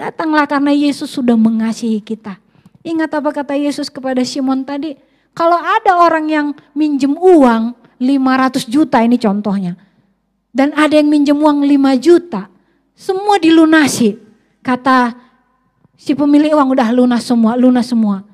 [0.00, 2.40] Datanglah karena Yesus sudah mengasihi kita.
[2.80, 4.96] Ingat apa kata Yesus kepada Simon tadi?
[5.36, 9.76] Kalau ada orang yang minjem uang 500 juta ini contohnya.
[10.48, 12.48] Dan ada yang minjem uang 5 juta.
[12.96, 14.16] Semua dilunasi.
[14.64, 15.12] Kata
[16.00, 18.24] si pemilik uang udah lunas semua, lunas semua.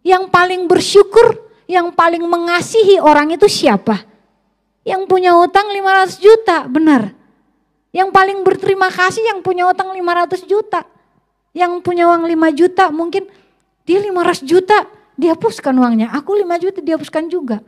[0.00, 1.36] Yang paling bersyukur,
[1.68, 4.11] yang paling mengasihi orang itu siapa?
[4.82, 7.14] Yang punya utang 500 juta, benar.
[7.92, 10.82] Yang paling berterima kasih yang punya utang 500 juta.
[11.52, 13.28] Yang punya uang 5 juta mungkin
[13.84, 14.88] dia 500 juta
[15.20, 16.08] dihapuskan uangnya.
[16.16, 17.60] Aku 5 juta dihapuskan juga.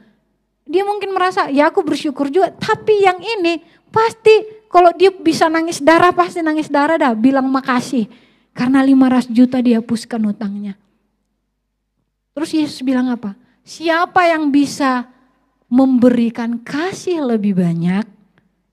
[0.65, 2.49] Dia mungkin merasa ya aku bersyukur juga.
[2.57, 3.61] Tapi yang ini
[3.93, 8.09] pasti kalau dia bisa nangis darah pasti nangis darah dah bilang makasih.
[8.57, 10.75] Karena 500 juta dihapuskan utangnya.
[12.33, 13.37] Terus Yesus bilang apa?
[13.63, 15.07] Siapa yang bisa
[15.75, 18.07] memberikan kasih lebih banyak,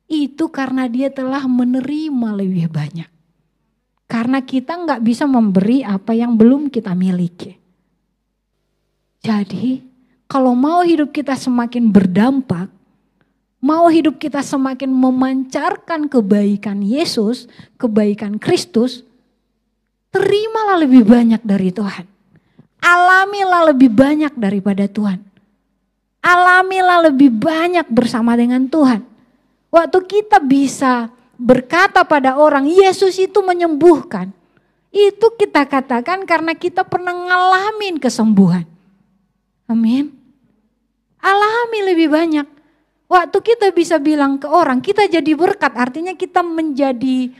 [0.05, 3.09] itu karena dia telah menerima lebih banyak.
[4.05, 7.57] Karena kita nggak bisa memberi apa yang belum kita miliki.
[9.25, 9.81] Jadi
[10.29, 12.69] kalau mau hidup kita semakin berdampak,
[13.65, 17.49] mau hidup kita semakin memancarkan kebaikan Yesus,
[17.81, 19.01] kebaikan Kristus,
[20.13, 22.05] terimalah lebih banyak dari Tuhan.
[22.81, 25.30] Alamilah lebih banyak daripada Tuhan
[26.21, 29.01] alamilah lebih banyak bersama dengan Tuhan.
[29.73, 34.29] Waktu kita bisa berkata pada orang, Yesus itu menyembuhkan.
[34.93, 38.67] Itu kita katakan karena kita pernah ngalamin kesembuhan.
[39.65, 40.13] Amin.
[41.17, 42.47] Alami lebih banyak.
[43.11, 47.31] Waktu kita bisa bilang ke orang, kita jadi berkat, artinya kita menjadi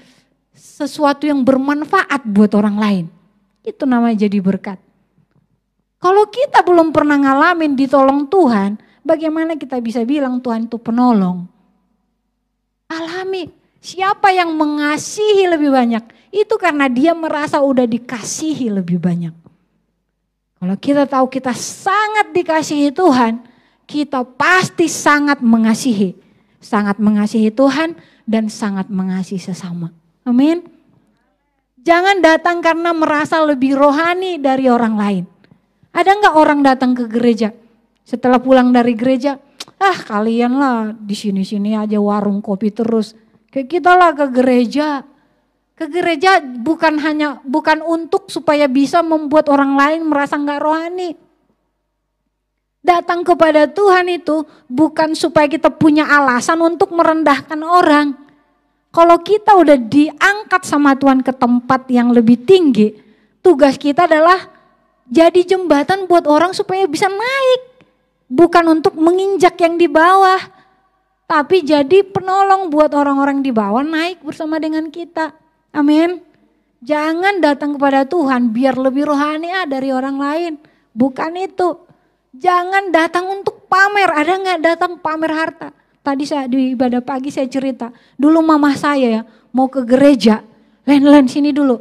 [0.51, 3.05] sesuatu yang bermanfaat buat orang lain.
[3.63, 4.90] Itu namanya jadi berkat.
[6.01, 11.45] Kalau kita belum pernah ngalamin ditolong Tuhan, bagaimana kita bisa bilang Tuhan itu penolong?
[12.89, 13.53] Alami.
[13.81, 16.01] Siapa yang mengasihi lebih banyak?
[16.33, 19.33] Itu karena dia merasa udah dikasihi lebih banyak.
[20.61, 23.41] Kalau kita tahu kita sangat dikasihi Tuhan,
[23.89, 26.13] kita pasti sangat mengasihi.
[26.61, 27.97] Sangat mengasihi Tuhan
[28.29, 29.89] dan sangat mengasihi sesama.
[30.21, 30.61] Amin.
[31.81, 35.25] Jangan datang karena merasa lebih rohani dari orang lain.
[35.91, 37.51] Ada nggak orang datang ke gereja
[38.01, 39.37] setelah pulang dari gereja,
[39.77, 43.13] ah kalian lah di sini-sini aja warung kopi terus.
[43.53, 45.05] Kayak kita lah ke gereja.
[45.77, 51.17] Ke gereja bukan hanya bukan untuk supaya bisa membuat orang lain merasa nggak rohani.
[52.81, 58.17] Datang kepada Tuhan itu bukan supaya kita punya alasan untuk merendahkan orang.
[58.91, 62.91] Kalau kita udah diangkat sama Tuhan ke tempat yang lebih tinggi,
[63.39, 64.60] tugas kita adalah
[65.09, 67.61] jadi jembatan buat orang supaya bisa naik.
[68.31, 70.39] Bukan untuk menginjak yang di bawah.
[71.27, 75.31] Tapi jadi penolong buat orang-orang di bawah naik bersama dengan kita.
[75.71, 76.19] Amin.
[76.83, 80.53] Jangan datang kepada Tuhan biar lebih rohani ah dari orang lain.
[80.91, 81.77] Bukan itu.
[82.35, 84.11] Jangan datang untuk pamer.
[84.11, 85.69] Ada nggak datang pamer harta?
[86.01, 87.91] Tadi saya di ibadah pagi saya cerita.
[88.17, 90.43] Dulu mama saya ya mau ke gereja.
[90.87, 91.77] Len, len sini dulu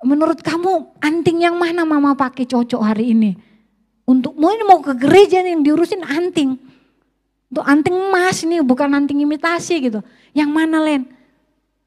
[0.00, 3.36] menurut kamu anting yang mana mama pakai cocok hari ini?
[4.08, 6.56] Untuk mau ini mau ke gereja nih diurusin anting.
[7.52, 10.00] Untuk anting emas nih bukan anting imitasi gitu.
[10.32, 11.02] Yang mana Len?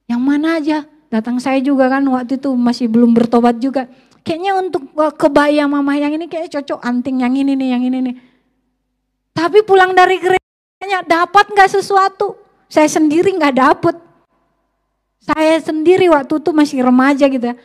[0.07, 0.77] Yang mana aja?
[1.09, 3.89] Datang saya juga kan waktu itu masih belum bertobat juga.
[4.23, 4.87] Kayaknya untuk
[5.19, 8.15] kebaya mama yang ini kayak cocok anting yang ini nih, yang ini nih.
[9.35, 12.39] Tapi pulang dari gerejanya dapat nggak sesuatu?
[12.71, 13.95] Saya sendiri nggak dapet.
[15.23, 17.55] Saya sendiri waktu itu masih remaja gitu ya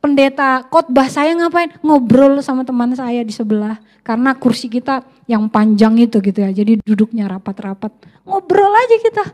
[0.00, 1.76] pendeta khotbah saya ngapain?
[1.84, 3.78] Ngobrol sama teman saya di sebelah.
[4.00, 6.50] Karena kursi kita yang panjang itu gitu ya.
[6.50, 7.92] Jadi duduknya rapat-rapat.
[8.24, 9.24] Ngobrol aja kita.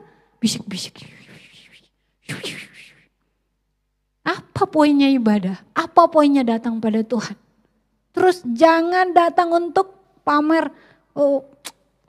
[0.42, 1.06] Bisik-bisik.
[4.26, 5.62] Apa poinnya ibadah?
[5.72, 7.38] Apa poinnya datang pada Tuhan?
[8.10, 9.94] Terus jangan datang untuk
[10.26, 10.74] pamer.
[11.14, 11.46] Oh,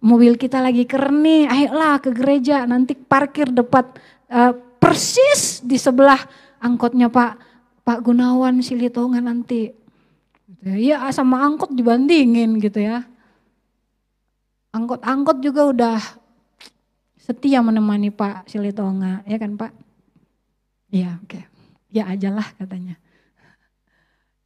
[0.01, 1.45] mobil kita lagi keren nih.
[1.45, 2.65] Ayolah ke gereja.
[2.65, 3.85] Nanti parkir depan.
[4.27, 4.51] Uh,
[4.81, 6.19] persis di sebelah
[6.59, 7.46] angkotnya Pak
[7.87, 9.71] Pak Gunawan Silitonga nanti.
[10.51, 10.75] Gitu ya.
[10.75, 13.07] Iya sama angkot dibandingin gitu ya.
[14.75, 15.99] Angkot-angkot juga udah
[17.15, 19.71] setia menemani Pak Silitonga, ya kan Pak?
[20.91, 21.43] Iya oke, okay.
[21.91, 22.95] ya ajalah katanya.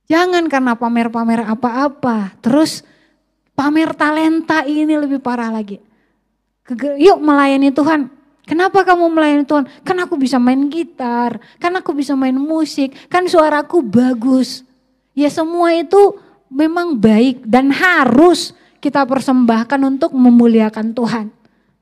[0.10, 2.82] Jangan karena pamer-pamer apa-apa, terus
[3.54, 5.78] pamer talenta ini lebih parah lagi.
[6.98, 8.10] Yuk melayani Tuhan,
[8.52, 9.64] Kenapa kamu melayani Tuhan?
[9.88, 14.68] Kan aku bisa main gitar, kan aku bisa main musik, kan suaraku bagus.
[15.16, 16.20] Ya semua itu
[16.52, 18.52] memang baik dan harus
[18.84, 21.32] kita persembahkan untuk memuliakan Tuhan.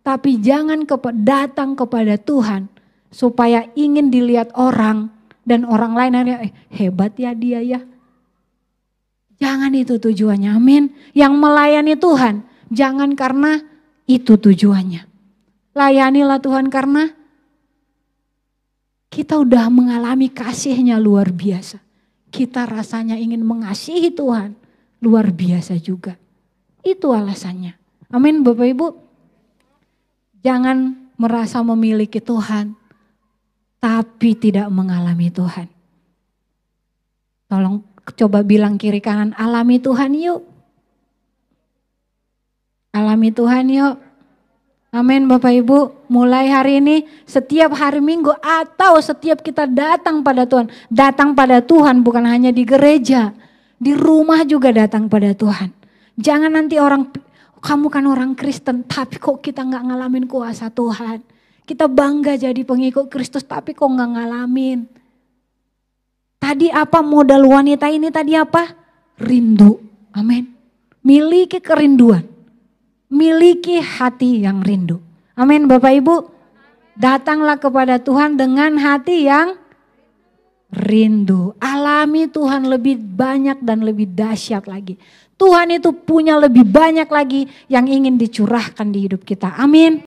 [0.06, 0.86] Tapi jangan
[1.26, 2.70] datang kepada Tuhan
[3.10, 5.10] supaya ingin dilihat orang
[5.42, 7.82] dan orang lain eh, hebat ya dia ya.
[9.42, 10.94] Jangan itu tujuannya, amin.
[11.18, 13.58] Yang melayani Tuhan, jangan karena
[14.06, 15.09] itu tujuannya.
[15.80, 17.08] Layanilah Tuhan karena
[19.08, 21.80] kita udah mengalami kasihnya luar biasa.
[22.28, 24.60] Kita rasanya ingin mengasihi Tuhan
[25.00, 26.20] luar biasa juga.
[26.84, 27.80] Itu alasannya.
[28.12, 28.88] Amin Bapak Ibu.
[30.44, 32.76] Jangan merasa memiliki Tuhan
[33.80, 35.72] tapi tidak mengalami Tuhan.
[37.48, 37.88] Tolong
[38.20, 40.44] coba bilang kiri kanan alami Tuhan yuk.
[42.92, 44.09] Alami Tuhan yuk.
[44.90, 50.66] Amin Bapak Ibu, mulai hari ini setiap hari Minggu atau setiap kita datang pada Tuhan,
[50.90, 53.30] datang pada Tuhan bukan hanya di gereja,
[53.78, 55.70] di rumah juga datang pada Tuhan.
[56.18, 57.06] Jangan nanti orang,
[57.62, 61.22] kamu kan orang Kristen tapi kok kita nggak ngalamin kuasa Tuhan.
[61.70, 64.90] Kita bangga jadi pengikut Kristus tapi kok nggak ngalamin.
[66.42, 68.66] Tadi apa modal wanita ini tadi apa?
[69.22, 69.78] Rindu.
[70.18, 70.50] Amin.
[71.06, 72.39] Miliki kerinduan
[73.10, 75.02] miliki hati yang rindu.
[75.34, 76.16] Amin Bapak Ibu.
[76.94, 79.58] Datanglah kepada Tuhan dengan hati yang
[80.70, 81.58] rindu.
[81.58, 85.02] Alami Tuhan lebih banyak dan lebih dahsyat lagi.
[85.40, 89.56] Tuhan itu punya lebih banyak lagi yang ingin dicurahkan di hidup kita.
[89.56, 89.98] Amin.